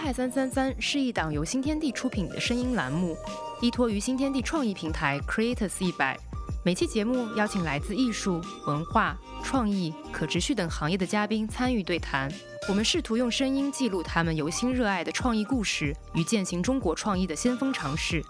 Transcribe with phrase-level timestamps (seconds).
[0.00, 3.14] 淮海三三三是一档由新天地出品的声音栏目，
[3.60, 6.18] 依托于新天地创意平台 Creators 一百。
[6.64, 9.14] 每期节目邀请来自艺术、文化、
[9.44, 12.32] 创意、可持续等行业的嘉宾参与对谈。
[12.66, 18.24] 我们试图用声音记录他们由心热爱的创意故事与践行中国创意的先锋尝试。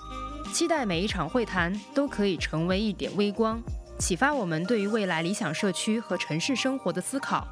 [0.52, 3.62] 期待每一场会谈都可以成为一点微光，
[3.96, 7.46] 启发我们对于未来理想社区和城市生活的思考。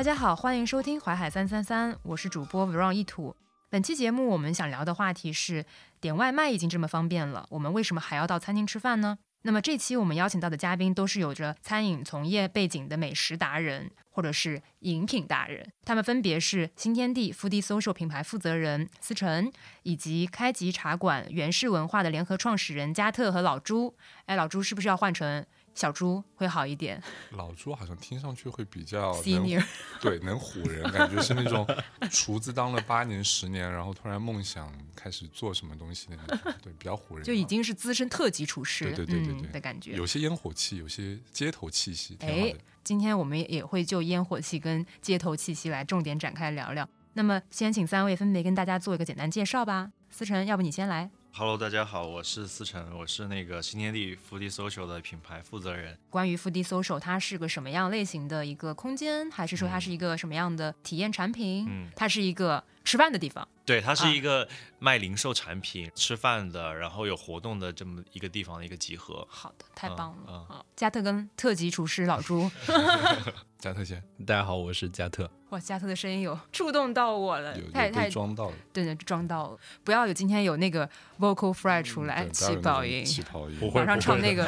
[0.00, 3.36] 大家好，欢迎收听淮海三三三，我是主播 Vron 一土。
[3.68, 5.66] 本期节目我们想聊的话题是：
[6.00, 9.18] 点外卖已经这么方便了，我们为什么还要到餐厅吃饭呢？
[9.42, 15.70] 那么这期我们邀请到的嘉宾都是有着餐饮从业背景的美食达人，或者是饮品达人。
[15.84, 19.52] 他们分别是新天地 Food Social 品牌负责人思成，
[19.82, 23.94] 以及开吉茶馆原氏文化的联合创始人加特和老朱。
[24.24, 25.44] 哎，老朱是不是要换成？
[25.74, 29.64] 小猪会好一点，老猪好像听上去会比较 senior，
[30.00, 31.66] 对，能唬人，感觉是那种
[32.10, 42.16] 厨子当了八年十年，然后突然梦想开始做什么东西的那种，对，比较唬人，就已经是资深特级厨师，对对对对的感觉，有些烟火气，有些街头气息。
[42.20, 46.88] 哎，今天我们也会就烟火气跟街头气息来重点展开聊聊。
[47.14, 49.90] 那么，先请三位分别跟大家做一个简单介绍吧。
[50.10, 51.10] 思成，要不你先来。
[51.32, 55.96] Hello，大家好，我是思成，我是那个新天地 Foodie Social 的品牌负责人。
[56.10, 61.66] 关于 Foodie Social，它是个什么样类型的一个空间，还是说它是一个什么样的体验产品？
[61.68, 63.46] 嗯，它是一个吃饭的地方。
[63.64, 64.46] 对，它是一个
[64.80, 69.26] 卖零售产品、吃饭的，然后有活动的这么一个地方的一个集合。
[69.30, 70.44] 好的，太棒了。
[70.48, 72.50] 好，加特跟特级厨师老朱。
[73.60, 75.30] 加特先，大家好，我是加特。
[75.50, 79.58] 哇，加特的声音有触动到我了，太太装到了，对对，装到了。
[79.84, 84.46] 不要有今天有那个 vocal fry 出来，气泡音，气泡音，马上唱那个，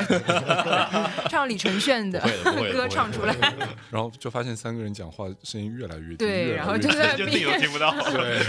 [1.28, 2.18] 唱李承铉的
[2.72, 3.36] 歌唱出来。
[3.90, 8.40] 然后就发现三个人讲话声音越来越低，对，然后就在就自己都听不到， 对，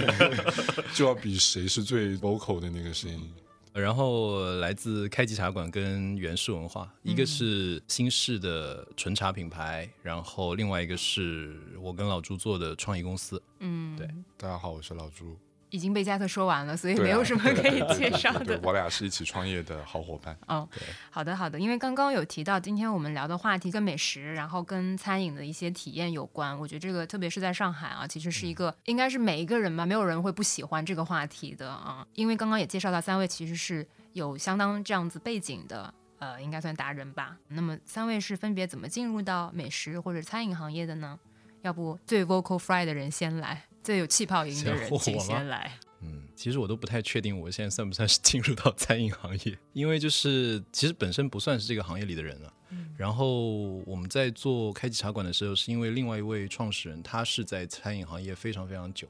[0.94, 3.30] 就要比谁是最 vocal 的那个声音。
[3.74, 13.42] 然后来自开吉茶馆跟原氏文化，一个是新式的纯茶品牌，然后另外一个是我跟老朱做的创意公司。
[13.60, 14.08] 嗯，对，
[14.38, 15.36] 大家好，我是老朱。
[15.74, 18.60] 已经被加特说完了，所以没有什么可以介绍的。
[18.64, 20.38] 我俩是一起创业的好伙伴。
[20.48, 20.68] 哦，
[21.10, 23.38] 好的好的，因为刚刚有提到，今天我们聊的。
[23.38, 25.44] 话题跟美食，然后跟餐饮的。
[25.44, 26.58] 一些体验有关。
[26.58, 31.70] 我觉得这个特别是在上海啊，其实是一个应该是每一个人吧，没有人会不喜欢这个话题的。
[31.70, 32.08] 啊。
[32.14, 37.36] 因为刚刚也介绍到三位其实是有相当这样子背景的，呃，应该算达人吧。
[37.50, 40.96] 那么三位是分别怎么进入到美食或者餐饮行业的。
[40.96, 41.20] 呢？
[41.64, 42.94] 要不最 vocal fry 的。
[42.94, 43.64] 人先来。
[43.84, 45.72] 最有气泡音的人，请先来。
[46.02, 49.58] 嗯，其实我都不太确定，我现在算不算是进入到餐饮行业？
[49.74, 52.54] 因为就是其实本身不算是这个行业里的人了。
[52.72, 52.90] 嗯。
[52.98, 53.52] 然后
[53.86, 59.08] 我们在做开启茶馆的时候，是因为另外一位创始人，他是在餐饮行业非常非常久，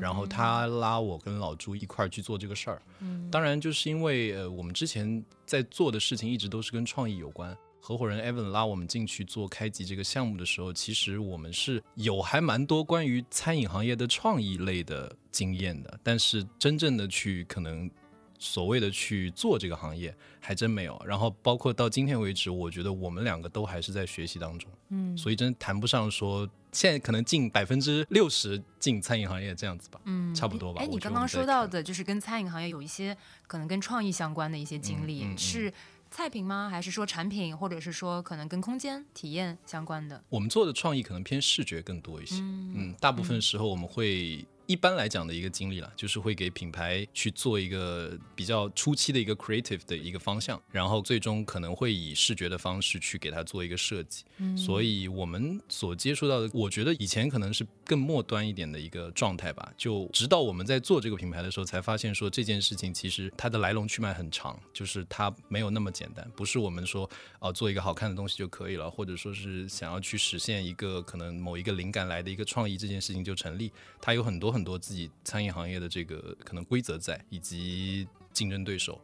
[0.00, 2.82] 然后他拉我跟老朱一块儿去做这个事儿。
[3.00, 3.28] 嗯。
[3.30, 7.56] 当然，就是因为呃，我们之前在做的事情一直都是跟创意有关。
[7.88, 17.90] 合伙人 Evan 拉我们进去做开集这个项目的时候，其实我们是有还蛮多关于餐饮行业的创意类的经验的，但是真正的去可能
[18.38, 21.02] 所谓的去做这个行业还真没有。
[21.06, 30.82] 然后包括到今天为止，我觉得我们两个都还是在学习当中，嗯，所以真谈不上说现在可能近百分之六十进餐饮行业这样子吧，嗯，差不多吧。
[30.82, 33.16] 哎，你刚刚说到的就是跟餐饮行业有一些
[33.46, 35.72] 可能跟创意相关的一些经历是。
[36.10, 36.68] 菜品吗？
[36.70, 40.22] 还是说产品，或者是说可能跟空间体验相关的？
[40.28, 42.36] 我们做的创意可能偏视觉更多一些。
[42.40, 44.46] 嗯，大部分时候我们会。
[44.68, 54.24] 一般来讲的一个经历了，就是会给品牌去做一个比较初期的一个 creative 的一个方向，然后最终可能会以视觉的方式去给它做一个设计。
[54.36, 59.72] 嗯，所以我们所接触到的，我觉得以前可能是更末端一点的一个状态吧。
[59.78, 67.08] 就直到我们在做这个品牌的时候，才发现说这件事情其实它的来龙去脉很长，就是它没有那么简单，不是我们说
[67.38, 73.72] 啊做一个好看的东西就可以了，或者说是想要去实现一个可能某一个灵感来的一个创意这件事情就成立。
[74.02, 74.57] 它有很多很。
[74.58, 79.00] 很多自己餐饮行业的这个可能规则在，以及竞争对手、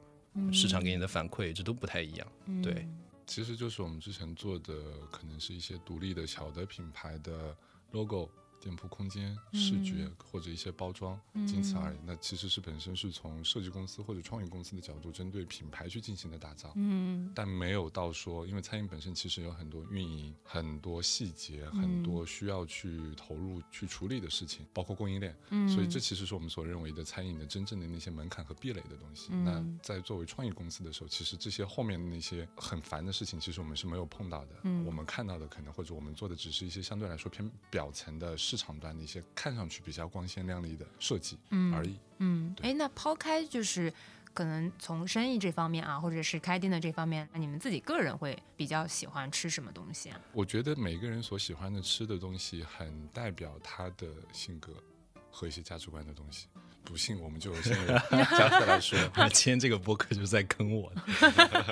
[0.53, 2.27] 市场给你的反馈，这都不太一样。
[2.61, 2.89] 对，
[3.25, 4.75] 其实就是我们之前做的，
[5.13, 7.57] 可能是一些独立的小的品牌的
[7.93, 8.29] logo
[8.65, 11.97] 店铺空间、视觉或者一些包装，仅此而已。
[12.03, 16.73] 那其实是本身是从设计公司或者创意公司的角度，针对品牌去进行的打造。
[16.77, 25.37] 嗯，但没有到说，因为餐饮本身其实有很多运营、很多细节、很多需要去投入去处理的事情，包括供应链。
[25.51, 29.31] 嗯，所以这其实是我们所认为的餐饮的真正的那些门槛和壁垒的东西。
[29.35, 34.61] 那在作为创意公司的时候，其实这些后面的那些很烦的事情，其实我们是没有碰到的。
[34.63, 41.37] 嗯，我们看到的可能或者我们做的只是一些相对来说偏表层的市场端的一些看上去比较光鲜亮丽的设计
[41.75, 41.99] 而已。
[42.19, 43.93] 嗯，哎，那抛开就是
[44.33, 50.21] 可能从生意这方面啊，或者是开店的这方面，那你们自己个人会比较喜欢吃什么东西啊？
[50.33, 54.73] 我觉得每个人所喜欢的吃的东西，很代表他的性格
[55.33, 56.47] 和一些价值观的东西。
[56.85, 58.97] 不信，我们就先 由加特来说。
[59.33, 60.93] 今天这个播客就是在坑我。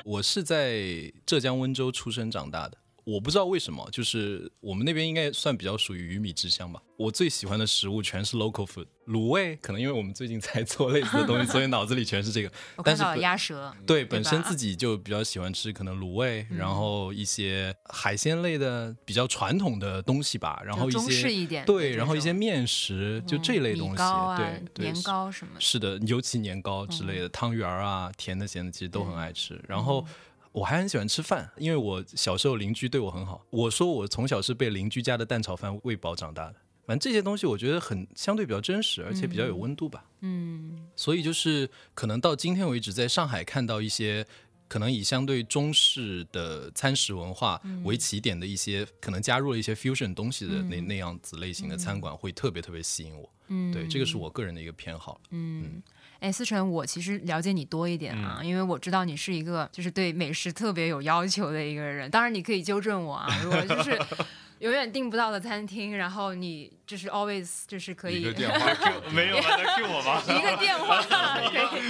[0.05, 2.78] 我是在浙江温州出生长大的。
[3.04, 6.81] 我不知道为什么，就是我们那边应该算比较属于鱼米之乡吧。
[6.96, 12.52] 我最喜欢的食物全是 local food，卤味可能因为我们最近在做类似的东西， 所以脑子里全是这个。
[12.84, 13.75] 但是鸭舌。
[13.84, 24.02] 对，本身自己就比较喜欢吃可能卤味，然后一些海鲜类的比较传统的东西吧，然后一些对，然后一些面食，就这类东西，
[24.37, 25.54] 对，年糕什么。
[25.58, 29.60] 是的，尤其年糕之类的，汤圆啊，甜的咸的，其实都很爱吃。
[29.66, 30.06] 然后。
[30.52, 33.44] 我还很喜欢吃饭，因为我小时候邻居对我很好。
[33.50, 36.54] 我说我从小是被邻居家的蛋炒饭喂饱长大的。
[36.84, 40.04] 反正这些东西我觉得很相对比较真实，而且比较有温度吧。
[40.20, 44.26] 嗯，所以就是可能到今天为止，在上海看到一些
[44.69, 53.32] 可能以相对中式的餐食文化为起点的一些，可能加入了一些 fusion 东西的那那样子类型的餐馆，会特别特别吸引我。
[53.46, 55.20] 嗯，对，这个是我个人的一个偏好。
[55.31, 55.81] 嗯。
[56.22, 62.08] 哎，思成，我其实了解你多一点啊，因为我知道你是一个就是对美食特别有要求的一个人。
[62.10, 63.98] 当然，你可以纠正我啊，如果就是
[64.60, 66.72] 永远订不到的餐厅，然后你。
[66.92, 68.66] 就是 always 就是可以一个电话
[69.14, 70.22] 没有 在 Q 我吗？
[70.28, 70.98] 一个电话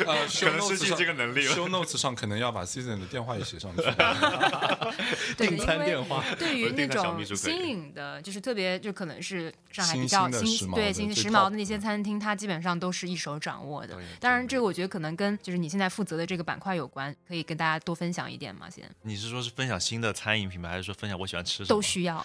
[0.07, 1.53] 呃，可能失去这个能力了。
[1.57, 3.83] Show notes 上可能要把 season 的电话也写上去。
[5.37, 6.25] 订餐电话。
[6.39, 13.99] 对于那种新颖的，就是特别就可能是上海比较新对新时髦的那些餐厅，它基本上都是一手掌握的。
[14.21, 18.71] 当然，这个我觉得可能跟就是你现在负责的这个板块有关，可以跟大家多分享一点吗？
[18.71, 18.89] 先。
[19.03, 21.67] 你是说是分享新的餐饮品牌，还是说分享我喜欢吃什么？
[21.67, 22.25] 都需要。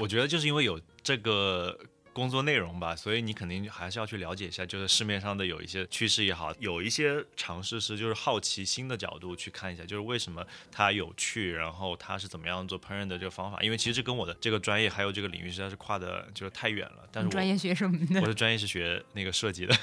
[0.00, 1.78] 我觉得就是因为有这个。
[2.18, 13.62] 工作内容吧，所以你肯定还是要去了解一下，就是市面上的有一些趋势也好，有一些尝试是就是好奇心的角度去看一下，就是为什么它有趣，然后它是怎么样做烹饪的这个方法。
[13.62, 17.08] 因为其实这跟我的这个专业还有这个领域实在是跨的就是太远了。
[17.12, 18.20] 但是专业学什么的？
[18.20, 19.76] 我的专业是学那个设计的。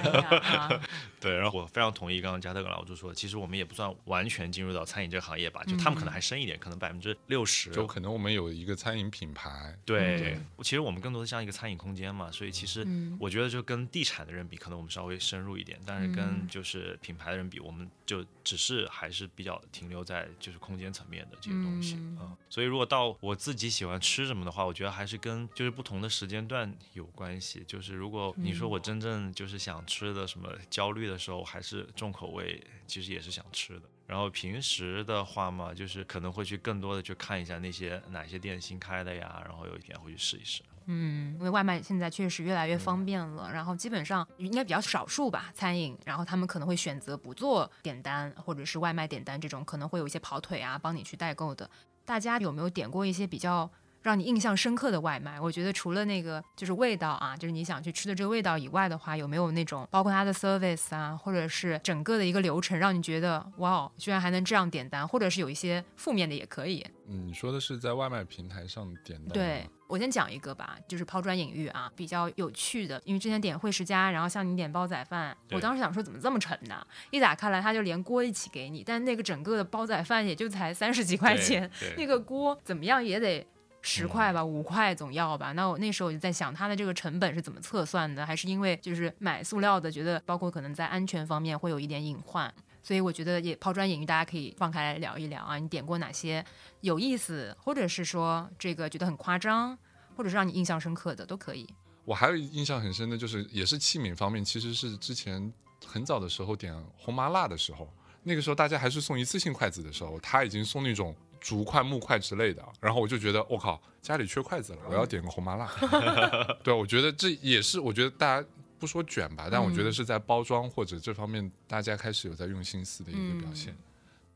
[1.20, 7.68] 对，然后我非常同意刚刚加特跟老朱说的，其实我们也不算完全进入到餐饮这个行业吧，就他们可能还深一点，可能百分之六十。
[7.70, 9.76] 就可能我们有一个餐饮品牌。
[9.84, 11.49] 对，其实我们更多的像一个。
[11.50, 12.86] 餐饮空间嘛，所以其实
[13.18, 22.36] 我觉得就跟地产的人比，可能我们稍微深入一点，但是跟就是品牌的人比，我们就只是还是比较停留在就是空间层面的这些东西啊。
[22.48, 27.62] 所以如果到我自己喜欢吃什么的话，我觉得还是跟就是不同的时间段有关系。
[27.66, 33.82] 就是如果你说我真正就是想吃的什么焦虑的时候，还是重口味，其实也是想吃的。
[34.06, 40.62] 然后平时的话嘛，就是可能会去更多的去看一下那些哪些店新开的呀，然后有一天会去试一试。
[40.86, 51.68] 嗯，因为外卖现在确实越来越方便了，然后基本上应该比较少数吧，餐饮，然后他们可能会选择不做点单或者是外卖点单这种，可能会有一些跑腿啊，帮你去代购的。
[52.04, 53.70] 大家有没有点过一些比较？
[54.02, 66.86] 让你印象深刻的外卖，我觉得除了那个就是味道啊，就是你想去吃的这个味道以外的话，有没有那种包括它的 service 啊，或者是整个的一个流程，让你觉得哇，居然还能这样点单，或者是有一些负面的也可以。
[67.08, 69.32] 嗯，你说的是在外卖平台上点单？
[69.32, 76.86] 对我先讲一个吧，就是抛砖引玉啊，比较有趣的，因为之前点惠食家，然后像你点煲仔饭，我当时想说怎么这么沉呢？
[77.10, 83.46] 一打开来，它就连锅一起给你，但那个整个的煲仔饭也就才三十几块钱，那个锅怎么样也得。
[83.82, 85.52] 十块吧，五块总要吧。
[85.52, 88.24] 那我那时候我就在想，它的这个成本是怎么测算的？
[88.26, 95.58] 还是因为就是买塑料的，觉得包括可能在安全方面会有一点隐患，所以我觉得也抛砖引玉，大家可以放开来聊一聊啊。
[95.58, 96.44] 你点过哪些
[96.82, 99.76] 有意思，或者是说这个觉得很夸张，
[100.14, 101.66] 或者是让你印象深刻的都可以。
[102.04, 105.52] 我还有印象很深的就是，也是器皿方面，其实是之前
[105.86, 107.90] 很早的时候点红麻辣的时候，
[108.22, 111.16] 那个时候大家还是送一次性筷子的时候，他已经送那种。
[111.40, 115.68] 竹筷、木筷之类的，然后我就觉得我靠，家里缺筷子了，我要点个红麻辣。
[116.62, 118.46] 对，我觉得这也是，我觉得大家
[118.78, 123.76] 不说卷吧，但我觉得是在包装或者这方面，大家开始有在用心思的一个表现。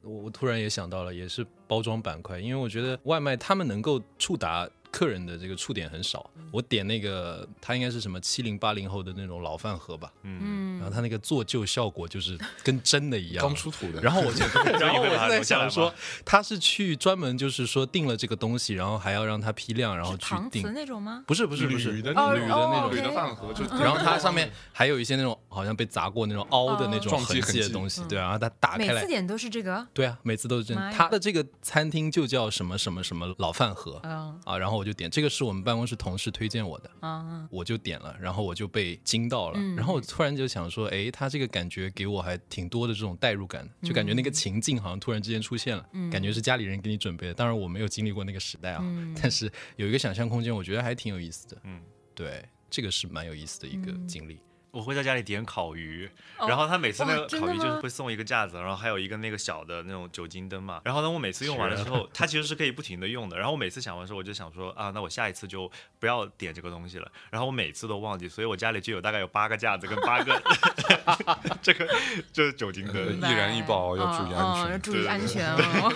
[0.03, 4.69] 我我突然也想到了，也是包装板块，因为我觉得外卖他们能够触达。
[4.95, 6.31] 客人的这个触点很少。
[6.53, 14.01] 我点那个，他应该是什么七零八零后的那种老饭盒吧，嗯，然后他那个做旧效果就是跟真的一样， 刚出土的。
[14.01, 14.45] 然后我就，
[14.79, 15.93] 然后我就在想说，
[16.25, 20.73] 他是去专门就是说订了这个东西，然后还要让他批量，然后去订。
[20.73, 21.25] 那种吗？
[21.27, 21.91] 不是不是不是。
[21.91, 22.95] 铝的铝的那种。
[22.95, 27.61] 铝的饭盒，就然后它上面还有一些那种好像被砸过那种凹的那种痕迹。
[27.61, 30.75] 的东西，对啊，他打开来，每次点都是这个，对啊，每次都是这。
[30.93, 33.97] 他的这个餐厅就叫什么什么什么老饭盒，
[34.45, 48.85] 啊，然后我就点这个是我们办公室同事推荐我的，啊，我就点了，然后我就被惊到了，然后我突然就想说，哎，他这个感觉给我还挺多的这种代入感，就感觉那个情境好像突然之间出现了，感觉是家里人给你准备的，当然我没有经历过那个时代啊，
[49.23, 51.81] 但是有一个想象空间，我觉得还挺有意思的，嗯，
[52.15, 54.39] 对，这个是蛮有意思的一个经历。
[54.75, 60.81] 我会在家里点烤鱼，然后他每次那个烤鱼就是会送一个架子，然后还有一个那个小的那种酒精灯嘛。
[60.85, 63.37] 然后呢，我每次用完了之后， 它其实是可以不停的用的。
[63.37, 67.09] 然后我每次想完之后，我就想说啊，那我下一次就不要点这个东西了。
[67.31, 70.43] 然后我每次都忘记，所以我家里就有大概有八个架子跟八个
[71.63, 71.89] 这个
[72.33, 75.93] 就是酒精灯，易燃易爆，要注意安全，要注意安全哦。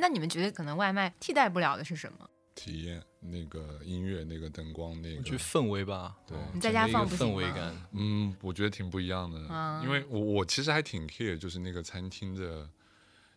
[0.00, 2.28] 那你们觉得可能外卖替代不了的是什么？
[2.54, 6.16] 体验那个音乐，那个灯光，那个就氛围吧。
[6.26, 7.74] 对，你在家放氛围感。
[7.92, 9.38] 嗯，我觉得挺不一样的。
[9.82, 12.68] 因为我我其实还挺 care，就是那个餐厅的，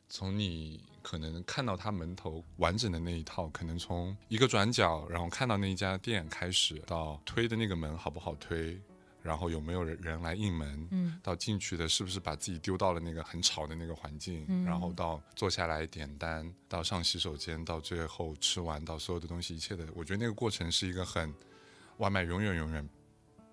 [0.07, 8.79] 从你可能看到它门头完整的那一套，可能从一个转角，然后看到那一家店开始，到推的那个门好不好推。
[9.21, 10.87] 然后有没有人人来应门？
[10.91, 14.45] 嗯，到进去的是不是把自己丢到了那个很吵的那个环境？
[14.47, 21.33] 嗯，然后到坐下来点单，到上洗手间，到最后吃完，到所有的东西，一切的，我觉得那个过程是一个很
[21.97, 22.87] 外卖永远永远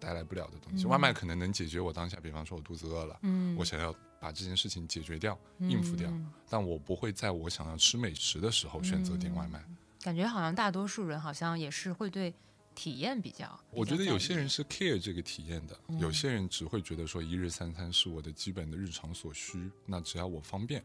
[0.00, 0.87] 带来不了的东西。
[0.87, 6.10] 外卖可能能解决我当下，比方说我肚子饿了，嗯，我想要把这件事情解决掉，应付掉，
[6.48, 9.62] 但我不会在我想要吃美食的时候选择点外卖。
[10.00, 12.32] 感觉好像大多数人好像也是会对。
[12.78, 20.80] 体验比较，我觉得有些人是 care 这个体验的，有些人只会觉得说一日三餐是我的基本的日常所需，那只要我方便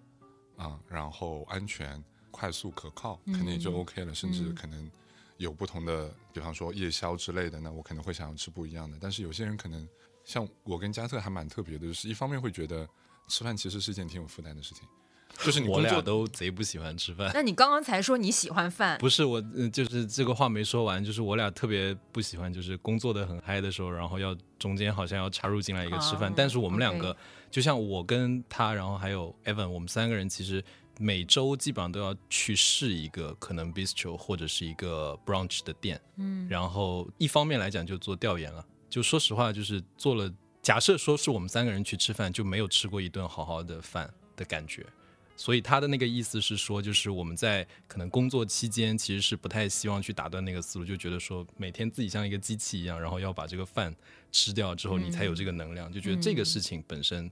[0.58, 4.16] 啊，然后安全、快速、可靠，肯定也就 OK 了。
[4.16, 4.90] 甚至可能
[5.38, 8.98] 有不同的，比方说夜宵之类的，那我可能会想要吃不一样的。
[9.00, 9.88] 但是有些人可能
[10.24, 12.90] 像我跟加特还蛮特别的，就是一方面会觉得
[13.28, 14.88] 吃饭其实是件挺有负担的事情。
[15.40, 17.32] 就是我俩都贼不喜欢吃饭。
[17.34, 18.98] 那你刚刚才说你喜欢饭？
[19.00, 21.04] 不是我，就是这个话没说完。
[21.04, 26.32] 就是我俩特别不喜欢，就是工作的很嗨的时候，然后要中间好像要插入进来一个吃饭。
[26.36, 27.16] 但是我们两个，
[27.50, 30.64] 就像我跟他，然后还有 Evan，我们三个人其实
[31.00, 36.00] 每周基本上都要去试一个可能 bistro 或者是一个 brunch 的店。
[36.18, 36.48] 嗯。
[36.50, 40.32] 然后一方面来讲就做调研了，就说实话，就是做了。
[40.62, 44.86] 假设说是我们三个人去吃饭，就没有吃过一顿好好的饭的感觉。
[45.36, 53.94] 所以他的那个意思是说，就是我们在可能工作期间，其实是不太希望去打断那个思路，就觉得说每天自己像一个机器一样，然后要把这个饭
[54.32, 57.30] 吃掉之后，你才有这个能量，就觉得这个事情本身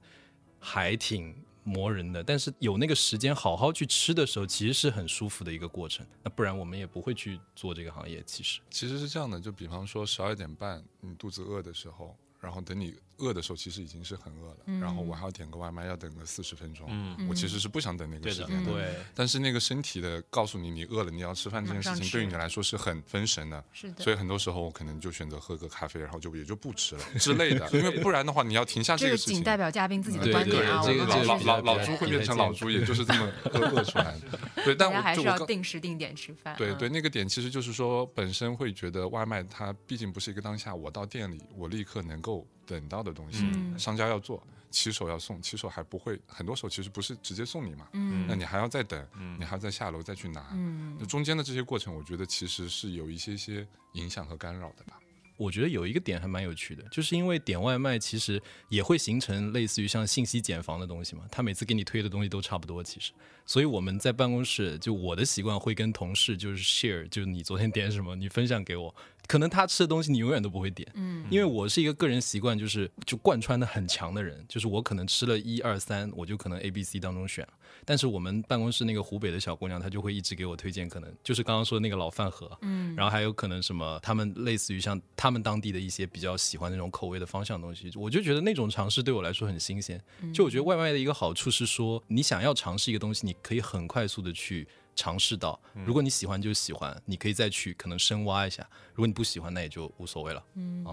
[0.59, 2.23] 还挺磨人的。
[2.23, 6.05] 但是有那个时间好好去吃的时候，其实是很舒服的一个过程。
[6.23, 8.23] 那不然我们也不会去做这个行业。
[8.25, 12.17] 其实其实是这样的，就比方说十二点半你肚子饿的时候。
[12.41, 14.79] 然后等你饿的时候，其实已经是很饿了。
[14.79, 16.89] 然后我还要点个外卖，要等个四十分钟。
[17.29, 18.71] 我其实是不想等那个时间的。
[18.71, 18.95] 对。
[19.15, 23.63] 但是那个身体的告诉你你饿了，你要吃饭这件事情，对于你来说是很分神的。
[23.71, 24.03] 是的。
[24.03, 27.69] 所以很多时候我可能就选择喝个咖啡，然后就也就不吃了之类的。
[27.71, 29.35] 因为不然的话，你要停下这个事情。
[29.35, 30.81] 仅代表嘉宾自己的观点啊。
[30.81, 34.39] 老老老朱会变成老朱，也就是这么 饿饿出来的。
[34.63, 36.55] 对，但我还是要定时定点吃饭。
[36.57, 42.47] 对对，那个点其实就是说，本身会觉得外卖它毕竟不是一个当下，我到店里我立刻能够。
[42.71, 43.45] 等到的东西，
[43.77, 48.25] 商家要做，骑手要送，骑手还不会，很多时候其实不是直接送你嘛，嗯。
[48.27, 49.05] 那你还要再等，
[49.37, 50.55] 你还要再下楼再去拿，
[50.97, 54.97] 那中间的这些过程，我觉得其实是有一些些影响和干扰的吧。
[55.37, 63.11] 我觉得有一个点还蛮有趣的，就是因为点外卖其实也会形成类似于像信息茧房的东西嘛，他每次给你推的东西都差不多，其实，
[63.45, 68.93] 所以我们在办公室，就我的习惯会跟同事就是 share，就是你昨天点什么，你分享给我。
[69.31, 77.47] 可能他吃的东西你永远都不会点，嗯，因为我是一个个人习惯就是就贯穿的很强的人，就是我可能吃了一二三，我就可能 A B C 当中选。
[77.85, 89.99] 但是我们办公室那个湖北的小姑娘，她就会一直给我推荐，可能就是刚刚说的那个老饭盒，嗯，然后还有可能什么他们类似于像他们当地的一些比较喜欢那种口味的方向东西，我就觉得那种尝试对我来说很新鲜。
[90.33, 94.67] 就我觉得外卖的一个好处是说，你想要尝试一个东西，你可以很快速的去。
[94.95, 98.67] 尝试到，如果你喜欢就喜欢，你可以再去可能深挖一下。
[98.93, 100.43] 如果你不喜欢，那也就无所谓了。
[100.55, 100.85] 嗯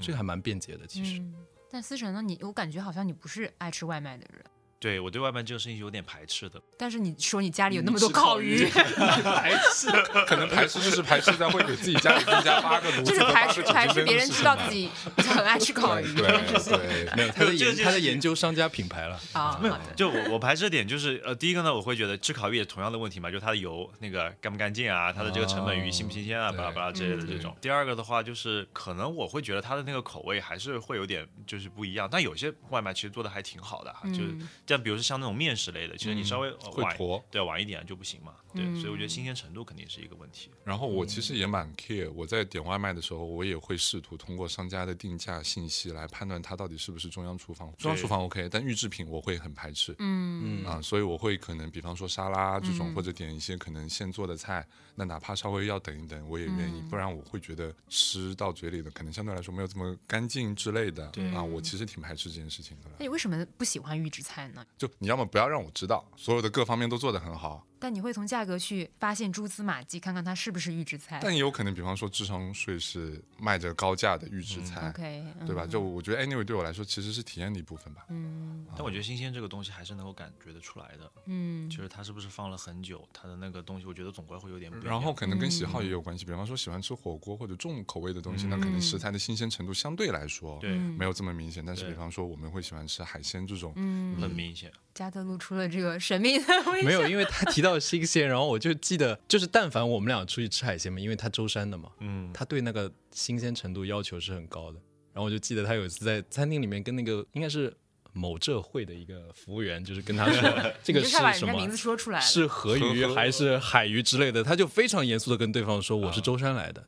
[0.00, 1.22] 这个还蛮便捷的，其实。
[1.70, 2.22] 但思成呢？
[2.22, 4.44] 你我感觉好像你不是爱吃外卖的人。
[4.78, 6.60] 对我对外卖这个事情有点排斥的。
[6.78, 9.90] 但是你说你家里有那么多烤鱼， 排斥，
[10.26, 16.04] 可能排斥就是排斥在会给自己家里增加八个炉子，就是排斥排斥别人知道自己很爱吃烤鱼。
[16.14, 16.26] 对
[16.64, 19.58] 对，没有他在研他在研究商家品牌了啊。
[19.62, 27.56] 没有，就我我排斥点就是呃，第一个呢，我会觉得吃烤鱼也同样的问题嘛，就是它的油那个干不干净啊，它的这个成本鱼新不新鲜啊，巴拉巴拉之类的这种。
[27.60, 36.96] 第二个的话就是可能我会觉得它的那个口味还是会有点就是不一样，但有些外卖其实做的还挺好的，就是像比如说像那种面食类的，其实你稍微晚
[37.30, 38.34] 对晚一点就不行嘛。
[38.54, 40.50] 对，所以我觉得新鲜程度肯定是一个问题。
[40.64, 47.70] 然后我其实也蛮 care，我在点外卖的时候，我也会试图通过商家的定价信息来判断它到底是不是中央厨房。
[47.76, 49.94] 中央厨房 OK，但预制品我会很排斥。
[49.98, 54.66] 嗯嗯啊，所以我会可能比方说沙拉这种，或者点一些可能现做的菜，
[54.96, 56.82] 那哪怕稍微要等一等，我也愿意。
[56.90, 61.06] 不然我会觉得吃到嘴里的可能相对来说没有这么干净之类的。
[61.34, 62.90] 啊，我其实挺排斥这件事情的。
[62.98, 64.66] 那你为什么不喜欢预制菜呢？
[64.78, 67.66] 就你要么不要让我知道，所有的各方面都做得很好。
[67.78, 71.20] 但你会从价格去发现蛛丝马迹，看看它是不是预制菜。
[71.22, 75.66] 但也有可能，比方说智商税是卖着高价的预制菜，OK，对吧？
[75.66, 78.06] 就我觉得，anyway，对我来说其实是体验的一部分吧。
[78.08, 81.12] 嗯，但我觉得新鲜这个东西还是能够感觉得出来的。
[81.26, 84.72] 嗯，就是它是不是放了很久，它的那个东西，我觉得总归会有点。
[84.86, 91.64] 然后可能跟喜好也有关系，比方说喜欢吃火锅或者重口味的东西，那可能食材的新鲜程度相对来说对没有这么明显。
[91.66, 94.72] 但是比方说我们会喜欢吃海鲜这种，嗯，很明显。
[94.94, 96.86] 加特露出了这个神秘的 微笑。
[96.86, 104.80] 没有，因为他提到新鲜，然后我就记得，就是但凡我们俩出去吃海鲜嘛，因为他舟山的嘛，嗯，他对那个新鲜程度要求是很高的。
[105.12, 107.74] 然后我就记得他有一次在餐厅里面跟那个应该是
[108.16, 110.50] 某浙会的一个服务员，就是跟他说
[110.82, 116.82] 这个是什么名字说出来，是河鱼还是海鱼之类的，他就非常严肃的跟对方说我是舟山来的。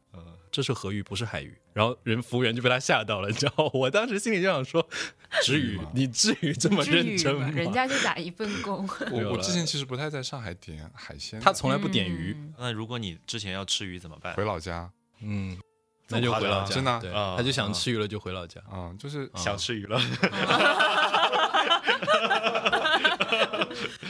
[0.50, 1.54] 这是河鱼，不是海鱼。
[1.74, 4.84] 然后人服务员就被他吓到了，你知道我当时心里就想说
[5.44, 7.50] ：“至于你至于这么认真吗？
[7.50, 8.88] 人家就打一份工。
[9.12, 12.34] 我我之前其实不太在上海点海鲜，他从来不点鱼。
[12.58, 14.32] 那如果你之前要吃鱼怎么办？
[14.34, 14.90] 回老家。
[15.20, 15.56] 嗯，
[16.08, 16.74] 那就回老家。
[16.74, 16.98] 真的，
[17.36, 18.58] 他就想吃鱼了，就回老家。
[18.72, 20.00] 嗯，就是想吃鱼了。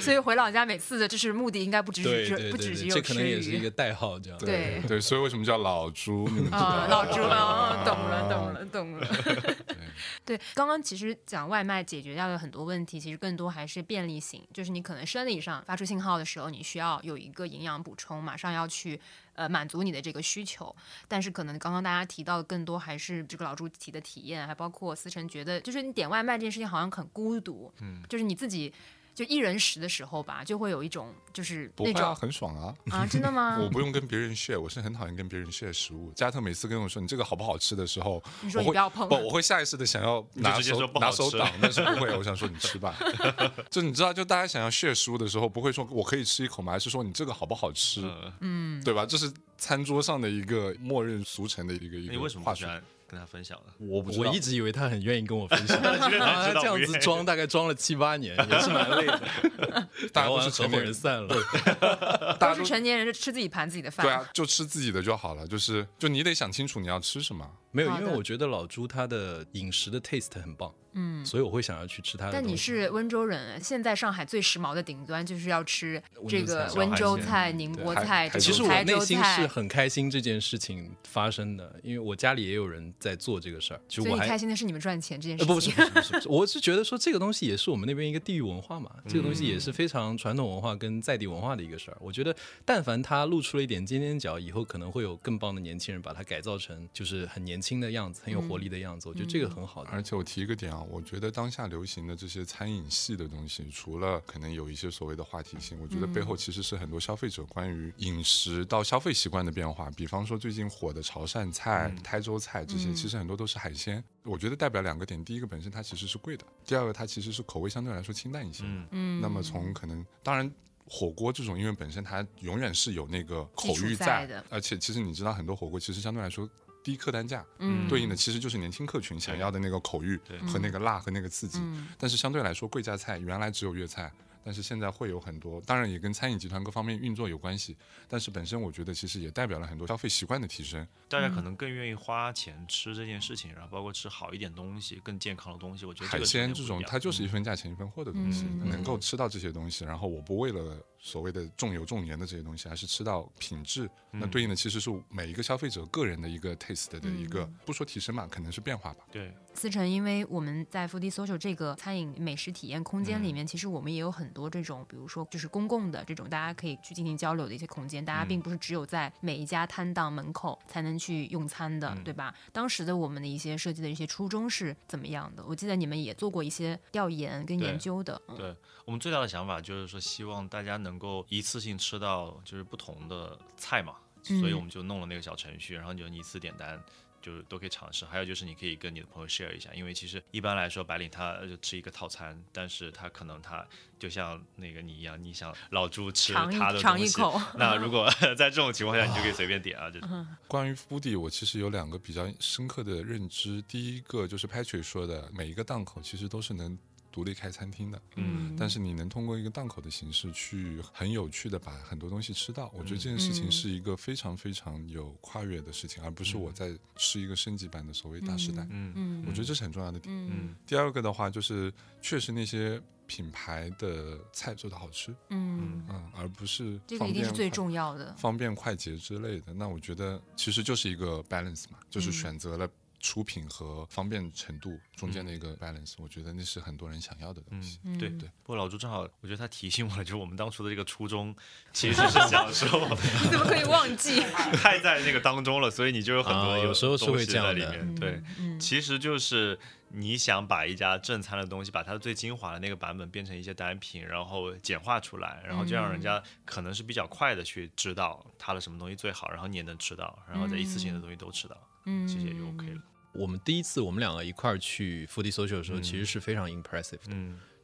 [0.08, 4.38] 所以回老家每次的就是目的应该不只是不只只有这可能也是一个代号这样。
[4.38, 6.24] 对对，所以为什么叫老朱？
[6.50, 9.56] 啊，老朱啊，懂了懂了懂了。
[10.24, 18.98] 对，刚刚其实讲外卖解决掉的很多问题，其实更多还是便利性，就是你可能生理上发出信号的时候，你需要有一个营养补充，马上要去
[19.34, 20.74] 呃满足你的这个需求。
[21.06, 28.72] 但是可能刚刚大家提到的更多还是这个老朱提的体验，还包括思成觉得，就是你点外卖这件事情好像很孤独，嗯，就是你自己。
[29.18, 33.04] 就一人食的时候吧，就会有一种就是那种很爽啊啊！
[33.04, 33.58] 真的吗？
[33.60, 36.12] 我不用跟别人 share，我是很讨厌跟别人 share 食物。
[36.14, 42.96] 加特每次跟我说你这个好不好吃的时候，你说你不要碰，不，我会下意识的想要拿手拿手挡，但是不会， 我想说你吃吧。
[43.68, 46.70] 就你知道，就大家想要 share 食物的时候，不会说我可以吃一口吗？
[46.70, 48.08] 还是说你这个好不好吃？
[48.38, 49.04] 嗯，对吧？
[49.04, 52.66] 这是餐桌上的一个默认俗成的一个一个话术。
[53.08, 59.20] 跟他分享了，我不我一直以为他很愿意跟我分享， 他这样子装大概装了七八年， 也是蛮累的。
[60.12, 64.04] 大家都是成年人散了，都是成年人，就吃自己盘自己的饭。
[64.04, 65.46] 对啊，就吃自己的就好了。
[65.46, 67.50] 就是就你得想清楚你要吃什么。
[67.70, 70.72] 没有，因为我觉得老朱他的饮食的 taste 很棒。
[70.98, 72.32] 嗯，所以我会想要去吃它的。
[72.32, 78.28] 但你是温州人，现在上海最时髦的顶端就是要吃这个温州菜、宁波菜。
[78.30, 83.80] 其实我内心是很开心这件事情发生的，因为我家里也有人在做这个事儿。
[83.88, 85.44] 所以开心的是你们赚钱这件事。
[85.44, 91.96] 不不是不是不是，我是觉得说这个东西也是我们那边一个地域文化嘛，这个东西也是非常传统文化跟在地文化的一个事儿。
[92.00, 92.34] 我觉得
[92.64, 99.08] 但凡它露出了一点尖尖角，以后可能会有更棒的年轻人把它改造成就是很年轻的样子，很有活力的样子。
[99.08, 99.90] 我觉得这个很好的。
[99.90, 101.68] 而且我提一个点啊，我觉得当下。
[101.68, 109.90] 流行的这些餐饮系的东西，除了可能有一些所谓的话题性，我觉得背后其实是很多消费者关于饮食到消费习惯的变化。
[109.90, 114.02] 比方说最近火的潮汕菜、台州菜这些，其实很多都是海鲜。
[114.22, 118.64] 我觉得代表两个点：第一个，本身它其实是贵的；第二个，它其实是口味相对来说清淡一些。
[118.64, 120.50] 嗯，那么从可能当然
[120.86, 126.48] 火锅这种，因为本身它永远是有那个口欲在的，而且其实你知道，很多火锅其实相对来说。
[126.88, 130.18] 低客单价，嗯，对应的其实就是年轻客群想要的那个口欲
[130.50, 131.60] 和那个辣和那个刺激，
[131.98, 134.10] 但是相对来说贵价菜原来只有粤菜。
[134.48, 137.76] 但是现在会有很多，当然也跟餐饮集团各方面运作有关系。
[138.08, 145.84] 但是本身我觉得其实也代表了很多消费习惯的提升，大家可能更愿意花钱吃这件事情，然后包括吃好一点东西、更健康的东西。
[145.84, 159.04] 我觉得海鲜这种它就是一分价钱一分货的东西，能够吃到这些东西，然后我不为了所谓的重油重盐的这些东西，而是吃到品质，那对应的其实是每一个消费者个人的一个 taste 的一个，不说提升嘛，可能是变化吧。
[159.12, 159.30] 对。
[159.58, 168.04] 思成，因为我们在 Foodie Social 这个餐饮美食体验空间里面，其实我们也有很多这种，比如说就是公共的这种大家可以去进行交流的一些空间。
[168.04, 172.32] 大家并不是只有在每一家摊档门口才能去用餐的，对吧？
[172.52, 175.44] 当时的我们的一些设计的一些初衷是怎么样的？
[175.44, 178.20] 我记得你们也做过一些调研跟研究的。
[178.36, 186.80] 对我们最大的想法就是说，希望大家能够一次性吃到就是不同的菜嘛，所以我们就弄了那个小程序，然后就一次点单。
[187.28, 193.62] 就是都可以尝试，还有就是你可以跟你的朋友 share 一下，因为其实一般来说白领他就吃一个套餐，但是他可能他
[193.98, 197.20] 就像那个你一样，你想老朱吃他的东西，
[197.58, 199.90] 那如果 在这种情况下，你就可以随便点啊。
[199.90, 200.00] 就
[200.46, 206.78] 关于 foodie，我其实有两个比较深刻的认知，第一个就是 Patrick 说的，每一个档口其实都是能。
[207.18, 218.92] 独立开餐厅的，嗯，但是你能通过一个档口的形式去很有趣的把很多东西吃到，我觉得这件事情是一个非常非常有跨越的事情，而不是我在吃一个升级版的所谓大时代，嗯。
[218.94, 220.14] 嗯，我觉得这是很重要的点。
[220.14, 225.82] 嗯，第二个的话就是确实那些品牌的菜做的好吃，嗯。
[225.88, 229.52] 嗯，而不是这个一定是最重要的，方便快捷之类的。
[229.52, 232.70] 那我觉得其实就是一个 balance 嘛，就是选择了。
[233.00, 237.78] 出品和方便程度中间的一个 balance，我觉得那是很多人想要的东西。
[237.98, 238.28] 对对。
[238.42, 241.34] 不过老朱正好，我觉得他提醒我了，就是我们当初的这个初衷
[241.72, 242.68] 其实是想说，
[243.22, 244.20] 你怎么可以忘记？
[244.62, 247.94] 太在那个当中了，所以你就有很多有时候是会这样里面。
[247.94, 248.22] 对，
[248.58, 249.58] 其实就是
[249.90, 261.56] 你想把一家正餐的东西，把它的最精华的那个版本变成一些单品，然后简化出来，然后就让人家可能是比较快的去知道它的什么东西最好，然后你也能吃到，然后再一次性的东西都吃到。
[261.86, 262.82] 嗯，其实也就 OK 了。
[263.14, 267.16] 我们第一次我们两个一块儿去 Foodie Social 的时候，其实是非常 impressive 的，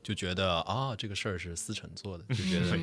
[0.02, 2.78] 就觉得啊，这个事儿是思成做的，就觉 得。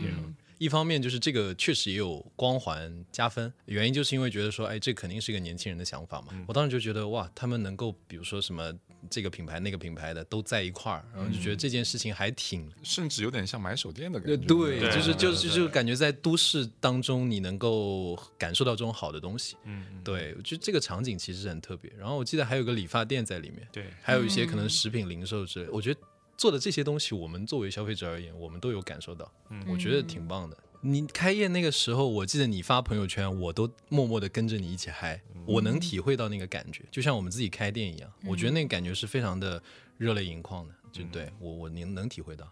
[0.58, 6.28] 一方面就是这个确实也有光环加分，原因就是因为觉得说，哎，这肯定是一个年轻人的想法嘛。
[6.48, 8.72] 我当时就觉得哇，他们能够比如说什么
[9.10, 14.38] 这个品牌那个品牌的都在一块儿，然后就觉得这件事情还挺，甚至有点像买手店的感觉。
[14.38, 19.58] 对，就是就是就感觉在都市当中你能够感受到这种好的东西。
[19.66, 21.92] 嗯，对，我觉得这个场景其实很特别。
[21.98, 25.70] 然后我记得还有个理发店在里面，对，还有一些可能食品零售之类。
[25.70, 26.00] 我觉得。
[26.38, 30.58] 做的这些东西，我们作为消费者而言，我们都有感受到，嗯，我觉得挺棒的。
[30.84, 39.62] 你开业那个时候，我记得你发朋友圈，我都默默的跟着你一起嗨，我能体会到那个感觉，就像我们自己开店一样，我觉得那个感觉是非常的
[39.98, 42.52] 热泪盈眶的，就对我我能能体会到。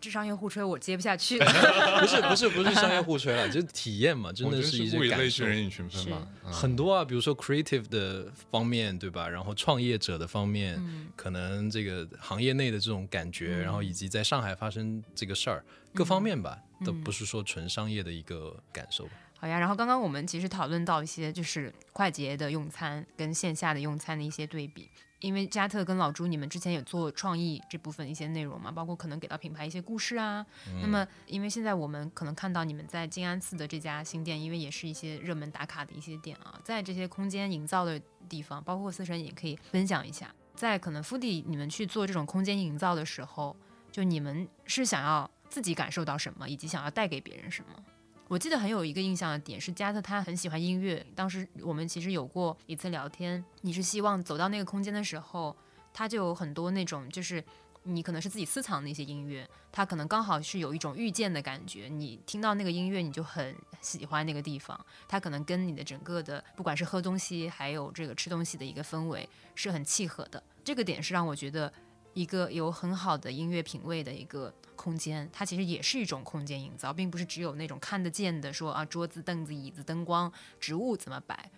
[0.00, 1.38] 智商业互吹我接不下去，
[2.00, 5.44] 不是不是不是商业互吹了， 就是体验嘛，真的是一些感受。
[5.44, 9.28] 人以群分嘛，很多啊，比如说 creative 的方面，对吧？
[9.28, 10.82] 然后创业者的方面，
[11.14, 15.62] 可能这个行业内的这种感觉，然后以及在上海发生这个事儿，
[15.94, 19.08] 各方面吧，都不是说纯商业的一个感受。
[19.38, 24.88] 好呀，然后刚刚我们其实讨论到一些就是快捷的用餐跟线下的用餐的一些对比。
[25.20, 30.44] 因为加特跟老朱，你们之前也做创意这部分一些内容嘛，包括可能给到品牌一些故事啊。
[30.80, 43.54] 那么，因为现在我们可能看到你们在静安寺的这家新店，因为也是一些热门打卡的一些点啊，在这些空间营造的地方，包括思辰也可以分享一下，在可能 Foodie 你们去做这种空间营造的时候，
[43.92, 47.84] 就你们是想要自己感受到什么，以及想要带给别人什么？
[48.30, 51.04] 我记得很有一个印象的点是，加特他很喜欢音乐。
[51.16, 55.56] 当时我们其实有过一次聊天，你是希望走到那个空间的时候，
[55.92, 57.42] 他就有很多那种，就是
[57.82, 61.88] 你可能是自己私藏的一些音乐，他可能刚好是有一种遇见的感觉。
[61.88, 70.40] 你听到那个音乐，你就很喜欢那个地方，它可能跟你的整个的不管是喝东西还有这个吃东西的一个氛围是很契合的。
[70.62, 71.72] 这个点是让我觉得
[72.14, 74.52] 一个有很好的音乐品味的一个。
[74.80, 81.50] 空间，它其实也是一种空间营造，并不是只有那种看得见的，说啊，桌子、凳子、椅子、灯光、植物怎么摆。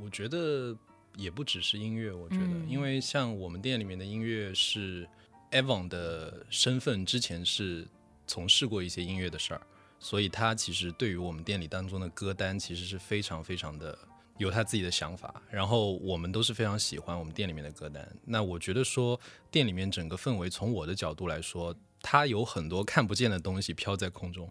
[0.00, 0.72] 我觉得
[1.16, 5.04] 也不只是音乐，我觉得，因为像我们店里面的音乐是
[5.50, 7.88] Evan 的身份，之前是
[8.24, 9.60] 从事过一些音乐的事儿，
[9.98, 13.98] 所以他其实对于我们店里当中的歌单，其实是非常非常的
[14.40, 15.40] 有他自己的想法。
[15.48, 18.06] 然后我们都是非常喜欢我们店里面的歌单。
[18.24, 19.18] 那我觉得说
[19.50, 21.74] 店里面整个氛围，从我的角度来说。
[22.02, 24.50] 它有很多看不见的东西飘在空中，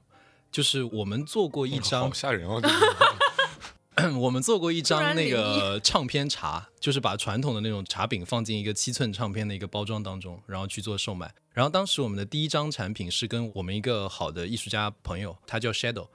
[0.51, 2.61] 就是我们做过一张， 好吓人哦！
[4.21, 11.33] 我们做过一张那个唱片茶，就是把传统的那种茶饼放进一个七寸唱片的一个包装当中，然后去做售卖。
[11.51, 16.07] 然后当时我们的第一张产品是跟我们一个好的艺术家朋友，他叫 Shadow。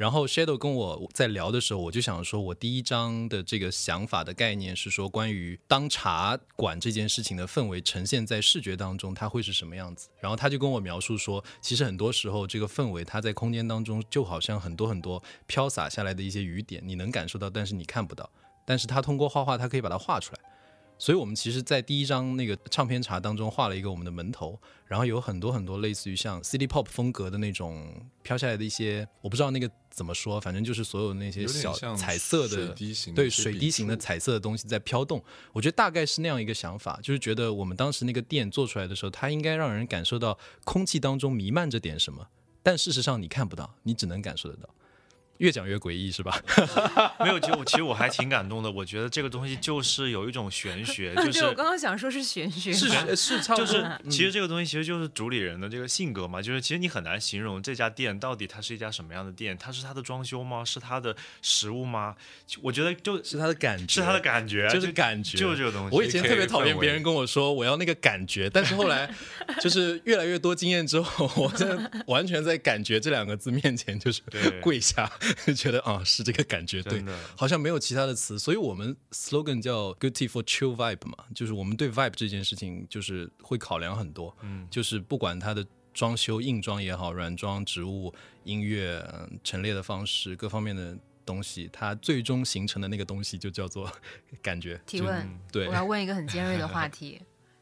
[0.00, 10.08] 然后 Shadow 跟我在聊的时候，我就想说，我第一章的这个想法的概念是说，关于当茶馆这件事情的氛围呈现在视觉当中，它会是什么样子。
[10.18, 18.30] 然后他就跟我描述说，其实很多时候这个氛围它在空间当中就好像很多很多飘洒下来的一些雨点，你能感受到，但是你看不到。
[18.64, 20.40] 但是他通过画画，他可以把它画出来。
[21.00, 27.90] 所以我们其实，在第一张那个唱片茶当中画了一个我们的门头，然后有很多很多类似于像 City Pop 风格的那种
[28.22, 32.76] 飘下来的一些，我不知道那个怎么说，反正就是所有那些小彩色的
[33.14, 35.24] 对水滴型的彩色的东西在飘动。
[35.54, 42.28] 我觉得大概是那样一个想法，就是觉得我们当时那个店做出来的时候，它应该让人感受到空气当中弥漫着点什么。
[42.62, 44.68] 但事实上你看不到，你只能感受得到。
[45.40, 46.38] 越讲越诡异是吧？
[47.20, 48.70] 没有，其实我其实我还挺感动的。
[48.70, 56.42] 我觉得这个东西就是有一种玄学，就是我刚刚想说是玄学，是是，就是其实这个东西其实就是主理人的这个性格嘛。
[56.42, 60.62] 就是其实你很难形容这家店到底它是一家什么样的店，它是它的装修吗？
[60.62, 62.14] 是它的食物吗？
[62.60, 65.96] 我觉得就是它的感觉， 是它的感觉，就是感觉，就是这个东西。
[65.96, 69.10] 我以前特别讨厌别人跟我说我要那个感觉，但是后来
[69.60, 74.20] 就是越来越多经验之后，我现在完全在感觉这两个字面前就是
[74.60, 75.10] 跪下。
[75.54, 77.04] 觉得啊，是这个感觉，对，
[77.36, 88.14] 好像没有其他的词，所以我们 slogan 叫 Good Tea for Chill Vibe 嘛，就是我们对 vibe 这件事情就是会考量很多，嗯，就是不管它的装修硬装也好，软装、植物、
[88.44, 89.04] 音乐、
[89.42, 93.90] 陈列的方式，各方面的东西，它最终形成的那个东西就叫做
[94.42, 94.80] 感觉。
[94.86, 97.20] 提问，对，我要问一个很尖锐的话题。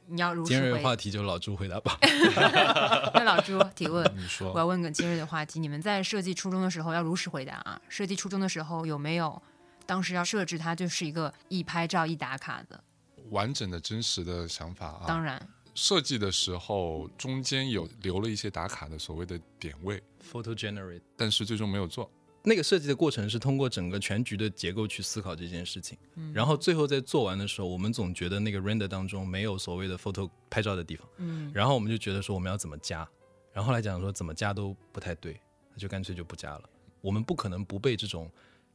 [0.08, 1.98] 你要如尖锐话题就老朱回答吧。
[3.14, 5.60] 那老朱提问，你说，我要问个尖锐的话题。
[5.60, 7.80] 你们在设计初中的时候要如实回答啊。
[7.88, 9.40] 设计初中的时候有没有
[9.86, 12.82] 当时要设置它就是一个一拍照一打卡的
[13.30, 15.04] 完整的真实的想法啊？
[15.06, 15.40] 当然，
[15.74, 22.10] 设计的时候中间有留了一些打卡的所谓的点位，photo generate，但是最终没有做。
[22.44, 25.98] 那个设计的过程是通过整个全局的结构去思考这件事情，
[26.32, 33.06] 然后最后在做完的时候，我们总觉得那个 render 当中没有所谓的 photo 拍照的地方，嗯，然后我们就觉得说我们要怎么加，
[33.52, 35.40] 然后来讲说怎么加都不太对，
[35.72, 36.62] 那就干脆就不加了。
[37.00, 38.30] 我们不可能不被这种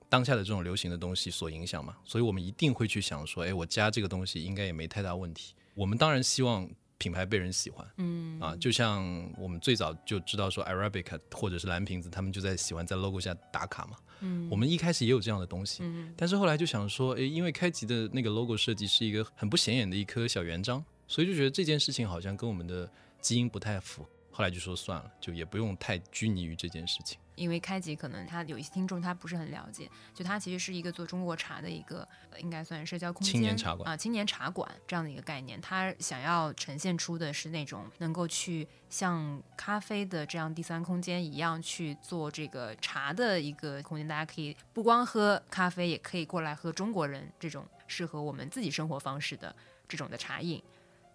[0.09, 5.55] 当下的这种流行的东西所影响嘛，所以我们一定会去想说，哎，我加这个东西应该也没太大问题。
[5.73, 6.69] 我们当然希望。
[7.03, 8.39] 品牌被人喜欢，嗯。
[8.39, 9.03] 啊，就像
[9.37, 22.89] 我们最早就知道说，Arabica 或者是蓝瓶子，他们就在喜欢在 logo 下打卡嘛，嗯，我们一开始也有这样的东西，嗯，但是后来就想说，诶，因为开吉的那个 logo 设计是一个很不显眼的一颗小圆章，所以就觉得这件事情好像跟我们的
[23.19, 27.19] 基因不太符，后来就说算了，就也不用太拘泥于这件事情。
[27.35, 35.59] 因为开集可能他有一些听众他不是很了解，就他其实是一个做中国茶的一个，应该算社交空间青年茶馆啊，青年茶馆这样的一个概念。
[35.61, 49.55] 他想要呈现出的是那种能够去像咖啡的这样第三空间一样去做这个茶的一个空间，大家可以不光喝咖啡，也可以过来喝中国人这种适合我们自己生活方式的
[49.87, 50.61] 这种的茶饮。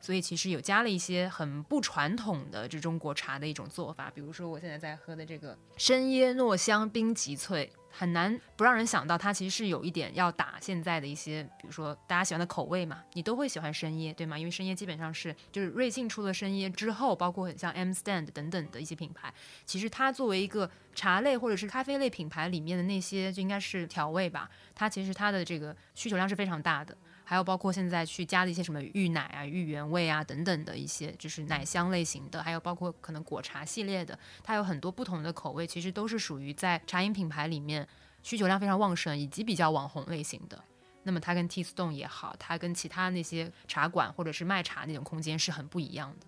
[0.00, 14.38] 所以其实有加了一些很不传统的这中国茶的一种做法，比如说我现在在喝的这个深椰糯香冰极萃，很难不让人想到它其实是有一点要打现在的一些，比如说大家喜欢的口味嘛，你都会喜欢深椰，对吗？
[14.38, 19.32] 因为深椰基本上是就是瑞幸出了深椰之后，包括很像 M Stand 等等的一些品牌，
[19.66, 26.96] 其实它作为一个茶类或者是咖啡类品牌里面的那些就应该是调味吧，它其实它的这个需求量是非常大的。
[27.28, 37.86] 还有包括现在去加的一些什么芋奶啊、芋原味啊等等的一些，就是奶香类型的，还有包括可能果茶系列的，它有很多不同的口味，其实都是属于在茶饮品牌里面
[38.22, 40.58] 需求量非常旺盛以及比较网红类型的。
[41.02, 46.26] 那么它跟 Tea Stone 也好，它跟其他那些茶馆或者是卖茶那种空间是很不一样的。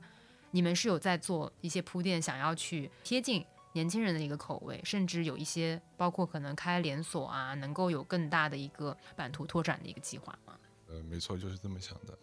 [0.50, 10.52] 你们是有在做一些铺垫，想要去贴近年轻人的一个口味，甚至有一些包括可能开连锁啊，能够有更大的一个版图拓展的一个计划吗？
[10.90, 12.18] 呃，没错，就是这么想的。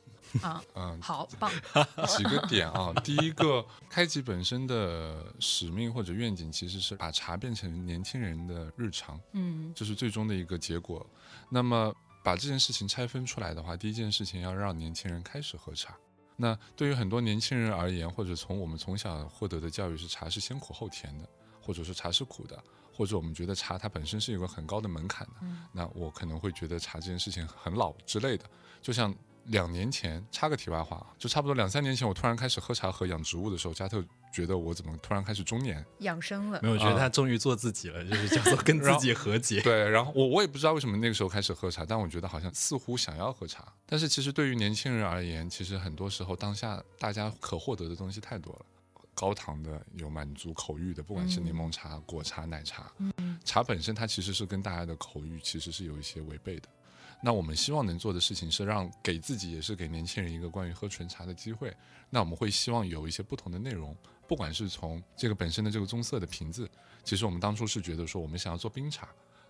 [0.46, 1.50] 啊，嗯， 好棒。
[2.08, 11.06] 几个点啊，第一个，开启本身的使命或者愿景其实是把茶变成年轻人的日常，嗯，这是最终的一个结果。
[11.50, 15.96] 那么把这件事情拆分出来的话，第一件事情要让年轻人开始喝茶。
[16.36, 21.30] 那对于很多年轻人而言，或者从我们从小获得的教育是茶是先苦后甜的，
[21.62, 22.62] 或者说茶是苦的。
[22.98, 25.34] 或者我们觉得茶它本身是有个很高的门槛的，
[25.72, 28.44] 那我可能会觉得茶这件事情很老之类的。
[28.82, 29.14] 就像
[29.46, 36.60] 两年前，插个题外话，就差不多两三年前，我突然开始喝茶和养植物的时候，加特觉得我怎么突然开始中年养生了？
[36.64, 39.62] 没有，觉得他终于做自己了，就是叫做跟自己和解。
[39.64, 43.64] 对，然后我我也不知道为什么那个时候开始喝茶，但我觉得好像似乎想要喝茶。
[43.86, 48.66] 但是其实对于年轻人而言，其实很多时候当下大家可获得的东西太多了。
[49.20, 52.92] 高糖的有满足口欲的，不管是柠檬茶、果茶、奶茶，
[53.44, 56.70] 茶本身它其实是跟大家的口欲其实是有一些违背的。
[57.24, 61.76] 那我们希望能做的事情是让给自己也是给年轻人一个关于喝纯茶的机会。
[62.12, 66.70] 那我们会希望有一些不同的内容，不管是从这个本身的这个棕色的瓶子，
[67.04, 69.10] 其实我们当初是觉得说我们想要做冰茶。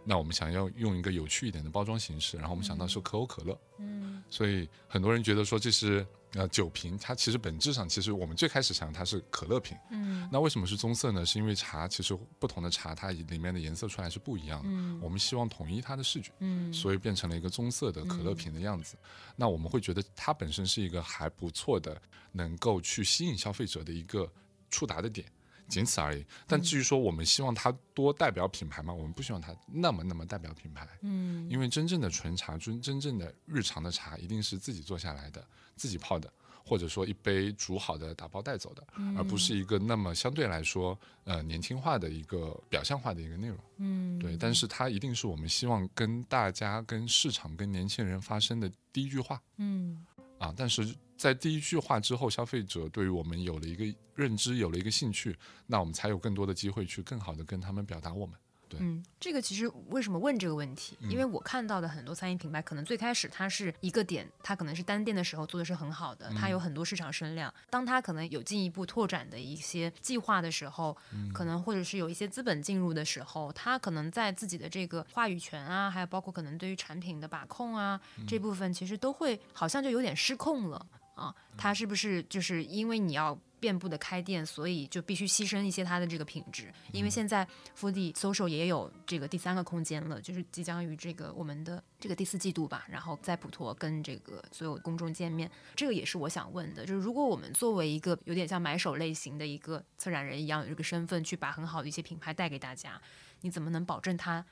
[0.10, 11.26] 那我们想要用一个有趣一点的包装形式，然后我们想到是可口可乐，嗯，所以很多人觉得说这是呃酒瓶，它其实本质上其实我们最开始想它是可乐瓶，嗯，那为什么是棕色呢？
[11.26, 18.96] 是因为茶其实不同的茶它里面的颜色出来是不一样的，嗯我们希望统一它的视觉，嗯所以变成了一个棕色的可乐瓶的样子。
[19.36, 24.32] 那我们会觉得它本身是一个还不错的，能够去吸引消费者的一个
[24.72, 25.28] 触达的点。
[25.68, 26.26] 仅此而已。
[26.48, 28.94] 但至于说我们希望它多代表品牌吗？
[28.94, 30.88] 我们不希望它那么那么代表品牌。
[31.02, 36.32] 嗯因为真正的纯茶，真真正的日常的茶，一定是自己做下来的，自己泡的，
[36.66, 43.58] 或者说一杯煮好的打包带走的，而不是一个那么相对来说呃年轻化的一个表象化的一个内容。
[43.78, 50.06] 嗯，对，但是它一定是我们希望跟大家、跟市场、跟年轻人发生的第一句话嗯
[50.38, 50.54] 啊。
[50.56, 58.36] 但是在第一句话之后，消费者对于我们有了一个认知，有了一个兴趣，那我们才有更多的机会去更好的跟他们表达我们。
[58.70, 60.98] 对嗯，这个其实为什么问这个问题？
[61.10, 67.54] 因为我看到的很多餐饮品牌，可能最开始它是一个点，它可能是单店的时候做的是很好的，它有很多市场声量。
[67.70, 70.96] 当它可能有进一步拓展的一些计划的时候，
[71.34, 81.34] 可能或者是有一些资本进入的时候，它可能在自己的这个话语权啊，还有包括可能对于产品的把控啊、这部分，其实都会好像就有点失控了啊。
[81.58, 83.38] 它是不是就是因为你要？
[83.60, 103.02] 遍布的开店，所以就必须牺牲一些它的这个品质，因为现在 Foodie Social 也有这个第三个空间了，就是即将于这个我们的这个第四季度吧，然后在普陀跟这个所有公众见面，这个也是我想问的，就是如果我们作为一个有点像买手类型的一个策展人一样有这个身份，去把很好的一些品牌带给大家，
[103.42, 104.46] 你怎么能保证它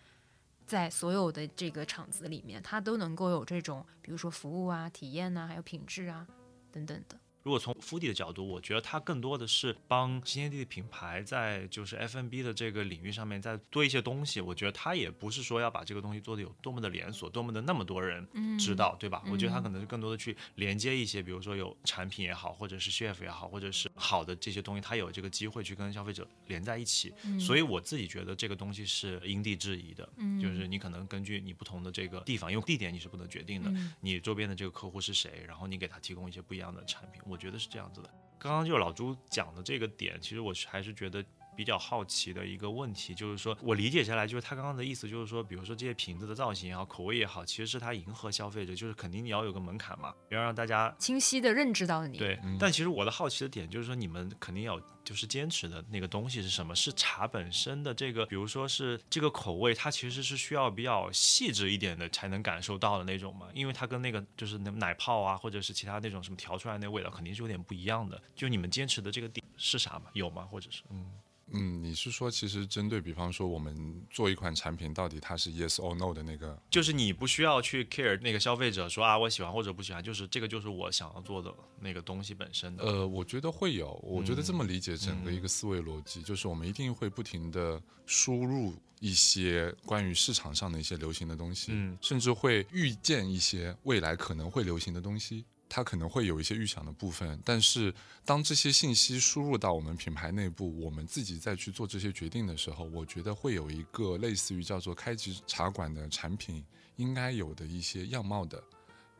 [0.66, 6.26] 在所有的这个场子里面，它都能够有这种，比如说服务啊、体验啊，还有品质啊
[6.72, 7.20] 等等的。
[7.46, 14.42] 如果从 foodie 的角度，我觉得它更多的是帮新天地的品牌在就是 F&B 的这个领域上面再多一些东西。
[14.42, 18.28] 我觉得它也不是说要把这个东西做的有多么的连锁，多么的那么多人
[18.58, 19.22] 知道，对吧？
[19.28, 27.14] 我觉得它可能是更多的去连接一些，比如说有产品也好，或者是 chef 也好，或者是好的这些东西，它有这个机会去跟消费者连在一起。
[27.40, 30.10] 所以我自己觉得这个东西是因地制宜的，
[30.42, 37.22] 就是你可能根据你不同的这个地方，因为地点你是不能决定的，你周边的这个客户是谁，然后你给他提供一些不一样的产品。
[37.28, 38.10] 我我觉得是这样子的。
[38.40, 41.22] 刚刚就是老朱讲的这个点，其实我还是觉得
[41.56, 52.18] 比较好奇的一个问题，就是说我理解下来，就是他刚刚的意思，就是说，比如说这些瓶子的造型也好，口味也好，其实是他迎合消费者，就是肯定你要有个门槛嘛，要让大家清晰的认知到你。
[52.18, 52.40] 对。
[52.60, 56.76] 但其实我的好奇的点就是说，你们肯定要就是坚持的那个东西是什么？
[56.76, 68.22] 是茶本身的这个，比如说是这个口味，它其实是需要比较细致一点的才能感受到的那种嘛，因为它跟那个就是那奶泡啊，或者是其他那种什么调出来那味道，肯定是有点不一样的。
[68.36, 70.06] 就你们坚持的这个点是啥嘛？
[70.14, 70.44] 有吗？
[70.44, 71.12] 或者是嗯。
[71.52, 76.60] 嗯，你是说其实针对比方说我们做一款产品，到底它是 yes or no 的那个？
[76.72, 82.84] 就是你不需要去 care 那个消费者说啊我喜欢或者不喜欢，就是这个就是我想要做的那个东西本身的。
[82.84, 95.46] 呃，我觉得会有，我觉得这么理解整个一个思维逻辑，就是我们一定会不停的输入一些关于市场上的一些流行的东西，嗯甚至会预见一些未来可能会流行的东西。
[95.68, 106.64] 它可能会有一些预想的部分，但是当这些信息输入到我们品牌内部，我们自己再去做这些决定的时候，我觉得会有一个类似于叫做开启茶馆的产品
[106.96, 108.64] 应该有的一些样貌的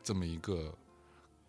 [0.02, 0.72] 这么一个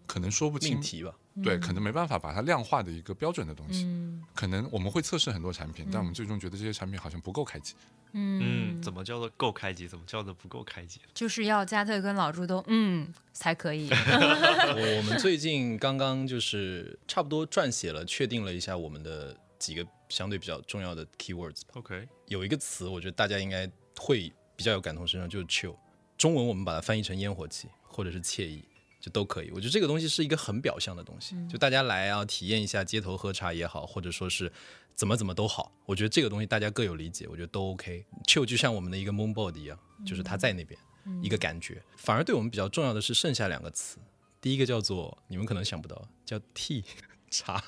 [0.06, 1.14] 可能说不清命题吧。
[1.44, 3.84] 对，可能没办法把它量化的一个标准的东西。
[3.84, 7.76] 嗯可能我们会测试很多产品，但我们最终觉得这些产品好像不够开启。
[8.18, 9.88] 嗯，怎么叫做够开机？
[9.88, 11.00] 怎么叫做不够开机？
[11.14, 13.88] 就是要加特跟老朱都嗯才可以。
[13.90, 21.62] 我 我们最近刚刚就是差不多撰写了，确定了一下我们的几个相对比较重要的 keywords。
[21.74, 25.76] OK，有一个词，我觉得大家应该会比较有感同身受，就是 chill。
[26.18, 28.64] 中文我们把它翻译成烟火气或者是惬意，
[29.00, 29.50] 就都可以。
[29.52, 34.52] 我觉得这个东西是一个很表象的东西，就大家来啊体验一下街头喝茶也好，或者说是
[34.96, 35.72] 怎么怎么都好。
[35.86, 38.06] 我觉得这个东西大家各有理解，我觉得都 OK。
[38.26, 40.80] chill 就像我们的一个 moonboard 一样，就是它在那边、
[41.22, 41.82] 一个感觉。
[41.98, 43.98] 反而对我们比较重要的是剩下两个词，
[44.42, 46.84] 第一个叫做你们可能想不到，叫 tea
[47.30, 47.64] 茶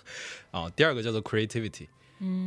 [0.51, 1.87] 啊，第二个叫做 creativity。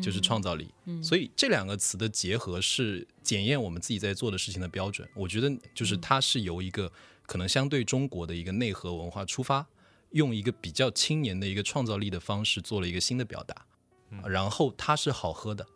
[0.02, 0.68] 就是创造力。
[1.02, 5.08] 所以这两个词的结合是检验我们自己在做的事情的标准。
[5.14, 6.92] 我觉得就是它是由一个
[7.32, 9.66] 可能相对中国的一个内核文化出发，
[10.10, 13.64] 用一个比较青年的一个创造力的方式做了一个新的表达，
[14.26, 15.66] 然后它是好喝的，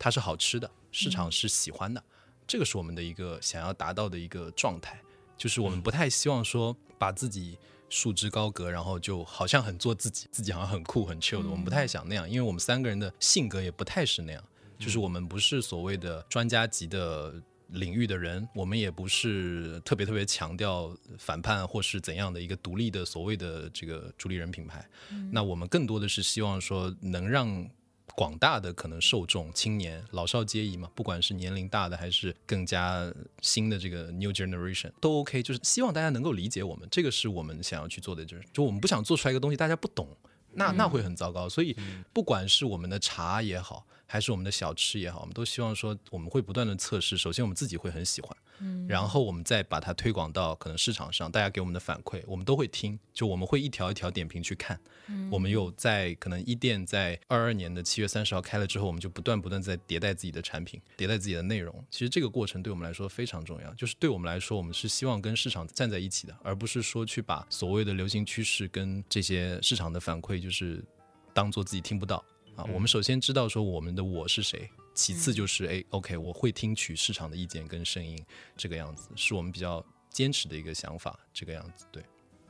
[0.00, 2.02] 它是好吃的，市场是喜欢的，
[2.44, 5.00] 这个是我们的一个想要达到的一个状态。
[5.36, 7.56] 就是我们不太希望说把自己
[7.88, 14.42] 束之高阁，然后就好像很做自己，自己好像很酷很 chill 的，我们不太想那样，因为我们三个人的性格也不太是那样，
[14.76, 24.86] 就是我们不是所谓的专家级的领域的人，我们也不是特别特别强调反叛或是怎样的一个独立的所谓的这个主理人品牌。
[25.32, 27.68] 那我们更多的是希望说能让
[28.14, 33.12] 广大的可能受众、青年、老少皆宜嘛，不管是年龄大的还是更加
[33.42, 40.08] 新的这个 new generation 都 OK，就是希望大家能够理解我们，这个是我们想要去做的，就是就我们不想做出来一个东西大家不懂，
[40.54, 41.48] 那那会很糟糕。
[41.48, 41.76] 所以
[42.12, 43.84] 不管是我们的茶也好。
[44.06, 47.16] 还是我们的小吃也好，我们都希望说我们会不断的测试。
[47.16, 52.98] 首先我们自己会很喜欢，嗯，然后我们再把它推广到可能市场上，大家给我们的反馈，我们都会听。
[53.12, 54.78] 就我们会一条一条点评去看。
[55.08, 61.84] 嗯，我们有在可能一店在二二年的七月三十号开了之后，我们就不断不断在迭代自己的产品，迭代自己的内容。
[61.90, 63.74] 其实这个过程对我们来说非常重要。
[63.74, 70.84] 就是对我们来说，我们是希望跟市场站在一起的，而不是说去把所谓的流行趋势跟这些市场的反馈就是
[71.32, 72.24] 当做自己听不到。
[72.56, 78.18] 啊，我们首先知道说我们的我是谁，其次就是哎，OK，我会听取市场的意见跟声音，
[78.56, 82.02] 这个样子是我们比较坚持的一个想法，这个样子对。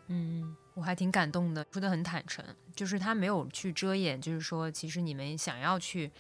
[0.09, 2.45] 嗯，我还挺感动的，说的很坦诚，
[2.75, 6.13] 就是他没有去遮掩，就是说其实你们想要去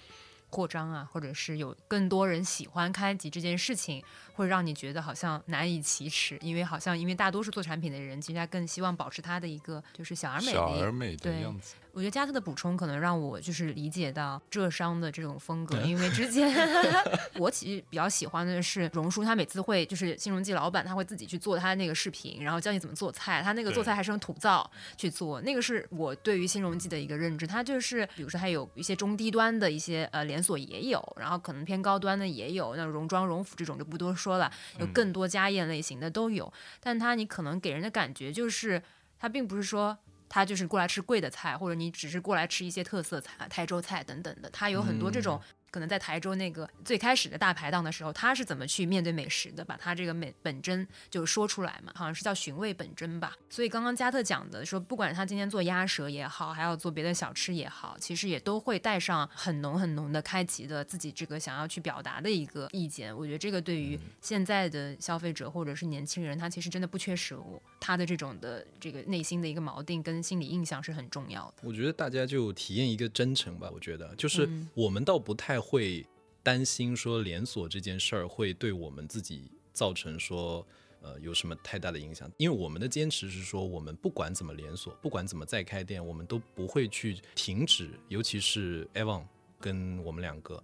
[0.51, 4.03] 扩张啊，或者是有更多人喜欢开集这件事情。
[4.35, 11.75] 会让你觉得好像难以启齿，因为好像因为大多数做产品的人，其实他更希望保持他的一个就是小而美小而美的样子。
[11.97, 16.55] 我觉得加特的补充可能让我就是理解到浙商的这种风格，因为之前
[17.41, 27.47] 我其实比较喜欢的是荣叔，他每次会就是新荣记老板，他会自己去做他那个视频，然后教你怎么做菜，他那个做菜还是很土灶去做，那个是我对于新荣记的一个认知。
[27.47, 34.27] 他就是比如说还有一些中低端的一些呃连锁也有，然后可能偏高端的也有，那荣庄荣府这种就不多说。
[34.27, 38.83] 说了，有更多家宴类型的都有，但他你可能给人的感觉就是，
[39.21, 39.97] 他并不是说
[40.29, 45.41] 他就是过来吃贵的菜，或者你只是过来吃一些特色菜、台州菜等等的，他有很多这种。
[45.77, 49.63] 可能在台州那个最开始的大排档的时候，他是怎么去面对美食的？
[49.63, 53.37] 把他这个美本真就说出来嘛，好像是叫寻味本真吧。
[53.51, 63.15] 所以刚刚加特讲的说，不管他今天做鸭舌也好，还要做别的小吃也好，其实也都会带上很浓很浓的开启的自己这个想要去表达的一个意见。
[63.15, 71.55] 我觉得这个对于现在的消费者或者是年轻人，他其实真的不缺食物，他的这种的这个内心的一个锚定跟心理印象是很重要的。
[71.65, 73.69] 我觉得大家就体验一个真诚吧。
[73.75, 75.61] 我觉得就是我们倒不太。
[75.67, 76.07] 会
[76.45, 80.65] 担心说连锁这件事儿会对我们自己造成说
[81.03, 82.31] 呃有什么太大的影响？
[82.37, 87.91] 因为我们的坚持是说，我们不管怎么连锁，不管怎么再开店，我们都不会去停止。
[88.09, 89.25] 尤其是 Evan
[89.61, 90.63] 跟我们两个，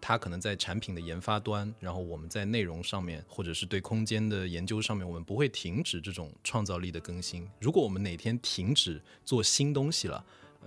[0.00, 7.48] 他可能在产品的研发端，然后我们在内容上面，或者是对空间的研究上面，我们不会停止这种创造力的更新。
[7.60, 10.24] 如果我们哪天停止做新东西了，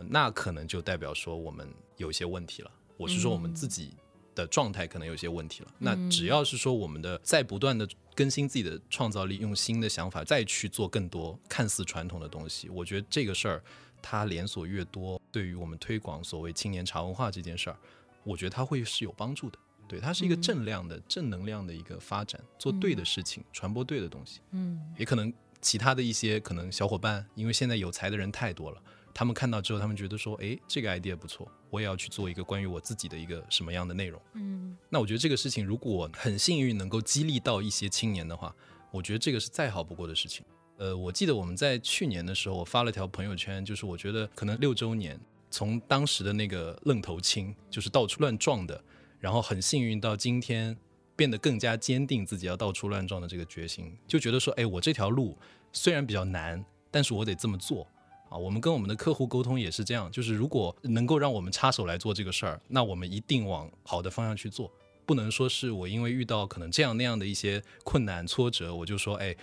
[0.10, 2.72] 那可能就代表说我们有些问题了。
[2.98, 3.94] 我是说，我们自己
[4.36, 5.72] 的状态可能有些问题了。
[5.78, 13.64] 那只要是说，我们的在不断的更新自己的创造力，用新的想法再去做更多看似传统的东西，我觉得这个事儿
[14.02, 17.78] 它连锁越多，对于我们推广所谓青年茶文化这件事儿，
[18.24, 19.58] 我觉得它会是有帮助的。
[19.88, 24.42] 对，它是一个正量的、正能量的一个发展，做对的事情，传播对的东西。
[24.52, 28.82] 嗯，也可能其他的一些可能小伙伴，因为现在有才的人太多了。
[29.18, 38.56] 他们看到之后，他们觉得说：“哎，这个 idea 不错，我也要去做一个关于我自己的一个什么样的内容。”嗯，那我觉得这个事情如果很幸运能够激励到一些青年的话，
[38.92, 40.46] 我觉得这个是再好不过的事情。
[40.78, 48.80] 呃，我记得我们在去年的时候，我发了条朋友圈，就是我觉得可能六周年，从当时的那个愣头青，就是到处乱撞的，
[49.20, 50.78] 然后很幸运到今天
[51.16, 55.36] 变得更加坚定自己要到处乱撞的这个决心，就觉得说：“哎，我这条路
[55.74, 57.88] 虽然比较难，但是我得这么做。”
[58.30, 64.72] 啊，我们跟我们的客户沟通也是这样，就是如果能够让我们插手来做这个事儿，那我们一定往好的方向去做，
[65.06, 69.36] 不能说是我因为遇到可能这样那样的一些困难挫折，我就说，哎，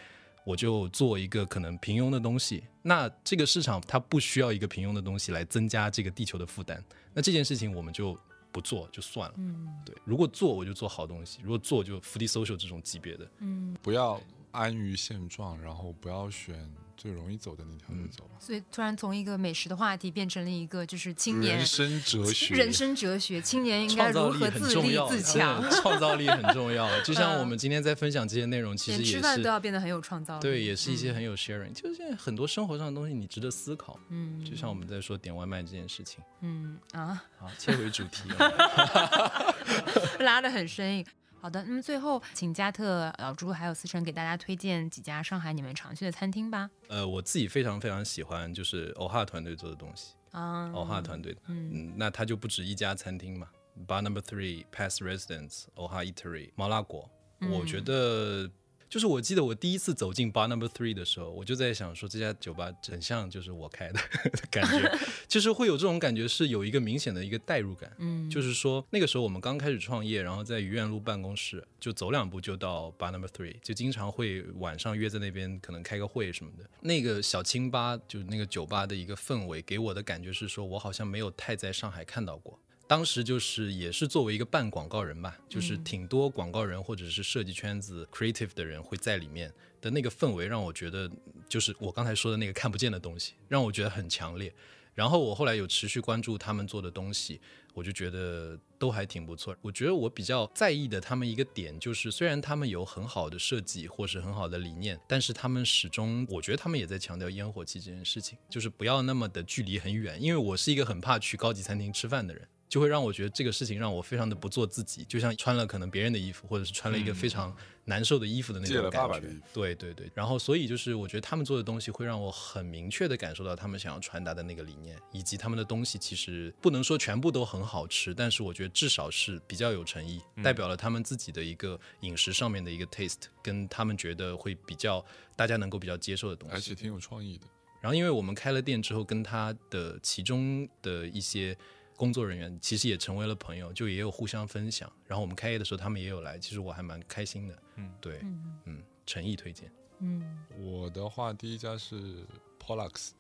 [0.45, 2.65] 我就做一个可能平庸的东西。
[2.83, 6.83] 那这个市场它不需要一个平庸的东西来增加这个地球的负担，
[7.15, 8.19] 那这件事情我们就
[8.53, 9.35] 不做就算了。
[9.39, 14.21] 嗯，对，如果做我就做好东西，如果做就 f o o social 这种级别的，嗯，不要
[14.51, 16.71] 安于现状，然后不要选。
[16.97, 18.37] 最容易走的那条路走吧。
[18.41, 22.55] 所以突然从一个美食的话题变成了一个就是青年人生哲学。
[22.55, 25.63] 人生哲学，青年应该如何自立自强？
[25.71, 26.89] 创造力很重要。
[27.03, 30.43] 就像我们今天在分享这些内容，其实也是吃饭都要变得很有创造力。
[30.43, 31.73] 对，也是一些很有 sharing。
[31.73, 33.99] 就是现在很多生活上的东西，你值得思考。
[34.09, 36.23] 嗯，就像我们在说点外卖这件事情。
[36.41, 38.29] 嗯啊，好，切回主题，
[40.21, 41.05] 拉得很生硬。
[41.45, 46.71] 好的，那么最后，请加特、老朱还有思成给大家推荐几家上海你们常去的餐厅吧。
[46.89, 53.47] 呃，我自己非常非常喜欢就是欧哈团队做的东西啊，欧哈团队的，嗯，那它就不止一家餐厅嘛
[53.87, 58.51] ，Bar Number Three、Past Residence、欧哈 Eatery、麻辣果，我觉得。
[58.95, 63.99] 就是我记得我第一次走进 Bar Number Three 的时候，我就在想说这家酒吧很像就是我开的
[64.53, 67.93] 感觉， 就是会有这种感觉，是有一个明显的一个代入感。
[67.99, 76.65] 嗯，就是说那个时候我们刚开始创业，然后在愚园路办公室，就走两步就到 Bar Number Three，就经常会晚上约在那边可能开个会什么的。
[76.83, 82.61] 那个小清吧就是那个酒吧的一个氛围，给我的感觉是说我好像没有太在上海看到过。
[82.87, 91.11] 当时就是也是作为一个半广告人吧，就是挺多广告人或者是设计圈子 creative 的人会在里面的那个氛围，让我觉得
[91.49, 94.53] 就是我刚才说的那个看不见的东西，让我觉得很强烈。
[94.95, 97.41] 然后我后来有持续关注他们做的东西，
[97.73, 99.57] 我就觉得都还挺不错。
[99.61, 110.23] 我觉得我比较在意的他们一个点就是，虽然他们有很好的设计或是很好的理念，但是他们始终，我觉得他们也在强调烟火气这件事情，就是不要那么的距离很远。
[110.23, 112.47] 因为我是一个很怕去高级餐厅吃饭的人。
[112.75, 119.29] 就会让我觉得这个事情让我非常的不做自己，就像穿了可能别人的衣服，或者是穿了一个非常难受的衣服的那种感觉。
[119.53, 135.01] 对对对，然后所以就是我觉得他们做的东西会让我很明确的感受到他们想要传达的那个理念，以及他们的东西其实不能说全部都很好吃，但是我觉得至少是比较有诚意，代表了他们自己的一个饮食上面的一个 taste，跟他们觉得会比较
[135.37, 137.47] 大家能够比较接受的东西，而且挺有创意的。
[137.81, 141.57] 然后因为我们开了店之后，跟他的其中的一些。
[141.97, 144.91] 工作人员其实也成为了朋友，就也有互相分享。
[145.07, 147.57] 然后我们开业的时候，他们也有来，其实我还蛮开心的。
[147.77, 148.21] 嗯，对，
[148.65, 149.71] 嗯，诚意推荐。
[150.01, 152.27] 嗯，我的话，第一家是
[152.61, 153.11] Polux，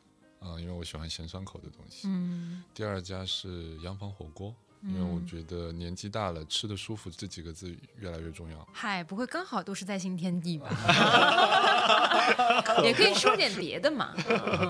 [0.41, 2.09] 啊，因为我喜欢咸酸口的东西。
[2.09, 2.65] 嗯。
[2.75, 8.69] 第二家是洋房火锅，因为我觉得年纪大了，吃的舒服这几个字越来越重要。
[8.73, 10.69] 嗨，不会刚好都是在新天地吧？
[12.83, 14.13] 也可以说点别的嘛。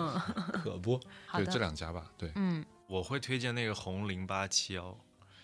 [0.63, 1.01] 可不，
[1.39, 2.63] 就这两家吧，对，嗯。
[2.87, 4.99] 我会推荐那个红零八七幺，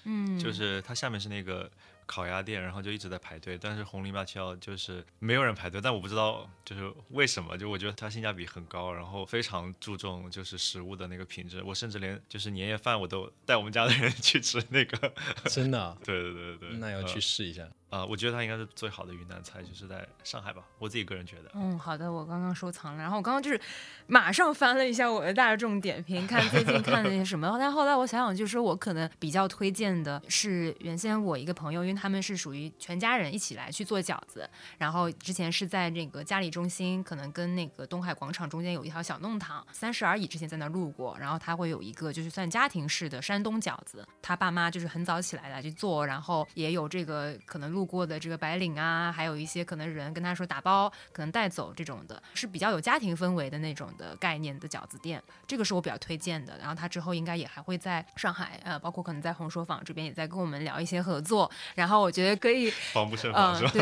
[0.04, 1.70] 嗯，就是它下面是那个
[2.06, 15.12] 烤鸭店，然后就一直在排队，但是红零八七幺就是没有人排队，但我不知道就是为什么，就我觉得它性价比很高，然后非常注重就是食物的那个品质，我甚至连就是年夜饭我都带我们家的人去吃那个，
[15.48, 17.66] 真的， 对对对对，那要去试一下。
[17.90, 21.50] 啊，我觉得它应该是最好的云南菜，就是在上海吧，我自己个人觉得。
[21.54, 23.60] 嗯，好的，我刚刚收藏了，然后我刚刚就是
[24.06, 27.52] 马上翻了一下我的大众点评，看最近看了些什么。
[27.58, 47.79] 但后来我想想，就是我可能比较推荐的是原先我一个朋友，因为他们是属于全家人一起来去做饺子，然后之前是在那个嘉里中心，可能跟那个东海广场中间有一条小弄堂，三十而已之前在那路过，然后他会有一个就是算家庭式的山东饺子，他爸妈就是很早起来来去做，然后也有这个可能路。
[47.80, 56.58] 路过的这个白领啊，还有一些可能人跟他说打包，可能带走这种的，是比较有家庭氛围的那种的概念的饺子店，这个是我比较推荐的。
[56.58, 61.50] 然后他之后应该也还会在上海，呃，包括可能在红说坊这边也在跟我们聊一些合作。
[61.74, 63.72] 然后我觉得可以 防不胜防，是吧？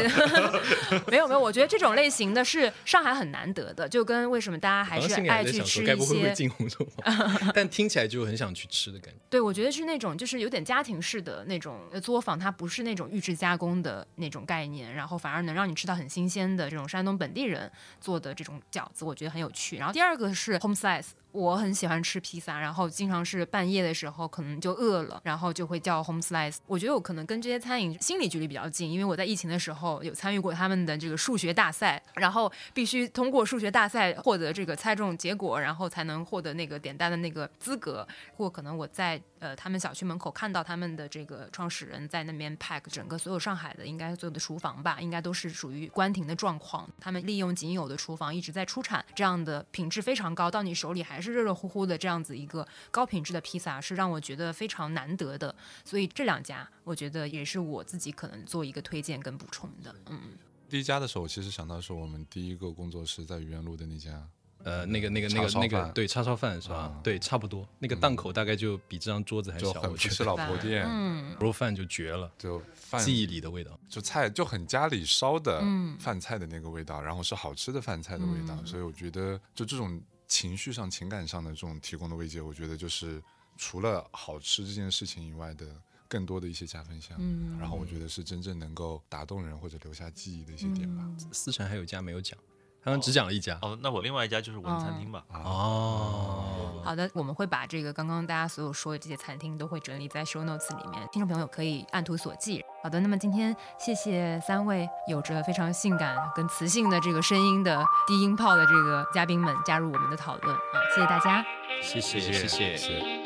[1.10, 7.02] 没有没有，我觉得这种类型的是上海很难得的，就跟为什么大家还是爱去吃一些进红说坊，
[7.52, 9.18] 但听起来就很想去吃的感觉。
[9.28, 13.87] 对，我觉得是那种就是有点家庭式的那种作坊，它不是那种预制加工的。
[13.88, 19.78] 的那种概念，然后反而能让你吃到很新鲜的这种山东本地人做的这种饺子，我觉得很有趣。
[19.78, 21.08] 然后第二个是 home size。
[21.38, 26.56] 我很喜欢吃披萨，然后经常是半夜的时候可能就饿了，然后就会叫 home slice。
[26.66, 38.04] 我觉得我可能跟这些餐饮心理距离比较近，因为我在疫情的时候有参与过他们的这个数学大赛，然后必须通过数学大赛获得这个猜中结果，然后才能获得那个点单的那个资格。
[38.36, 46.90] 或可能我在呃他们小区门口看到他们的这个创始人在那边 pack 整个所有上海的应该所有的厨房吧，应该都是属于关停的状况。
[46.98, 51.27] 他们利用仅有的厨房一直在出产这样的品质非常高，到你手里还是。
[51.28, 55.54] 是热热乎乎的这样子一个高品质的披萨，是让我觉得非常难得的。
[55.84, 59.94] 所以这两家，我觉得也是我自己可能做一个推荐跟补充的。
[60.06, 60.20] 嗯，
[60.68, 64.26] 第一家的时候，其实想到是我们第一个工作室在愚园路的那家，
[64.64, 66.98] 呃，那个那个那个那个，对，叉烧饭是吧？
[67.02, 67.66] 对，差不多。
[67.78, 72.62] 那个档口大概就比这张桌子还小，很是老 婆店，嗯，肉饭就绝了，就
[72.98, 75.62] 记忆里的味道，就菜就很家里烧的
[75.98, 80.00] 饭菜的那个味道，然后是好吃的饭菜的味道，所以我觉得就这种。
[80.28, 83.20] 情绪上、情感上的这种提供的慰藉，我觉得就是
[83.56, 85.74] 除了好吃这件事情以外的
[86.06, 87.16] 更多的一些加分项。
[87.18, 91.04] 嗯，然后我觉得是真正能够打动人或者留下记忆的一些点吧。
[91.32, 92.38] 思成还有一家没有讲，
[92.84, 93.58] 刚刚只讲了一家。
[93.62, 95.22] 哦，那我另外一家就是文餐厅吧。
[95.32, 102.64] 哦，好的，我们会把这个刚刚大家所有说的这些餐厅都会整理在 show notes 里面，听众朋友可以按图索骥。
[102.82, 110.60] 好的，那么今天谢谢三位有着非常性感跟磁性的这个声音的低音炮的这个嘉宾们加入我们的讨论啊，
[110.94, 111.44] 谢谢大家，
[111.82, 113.17] 谢谢谢谢谢。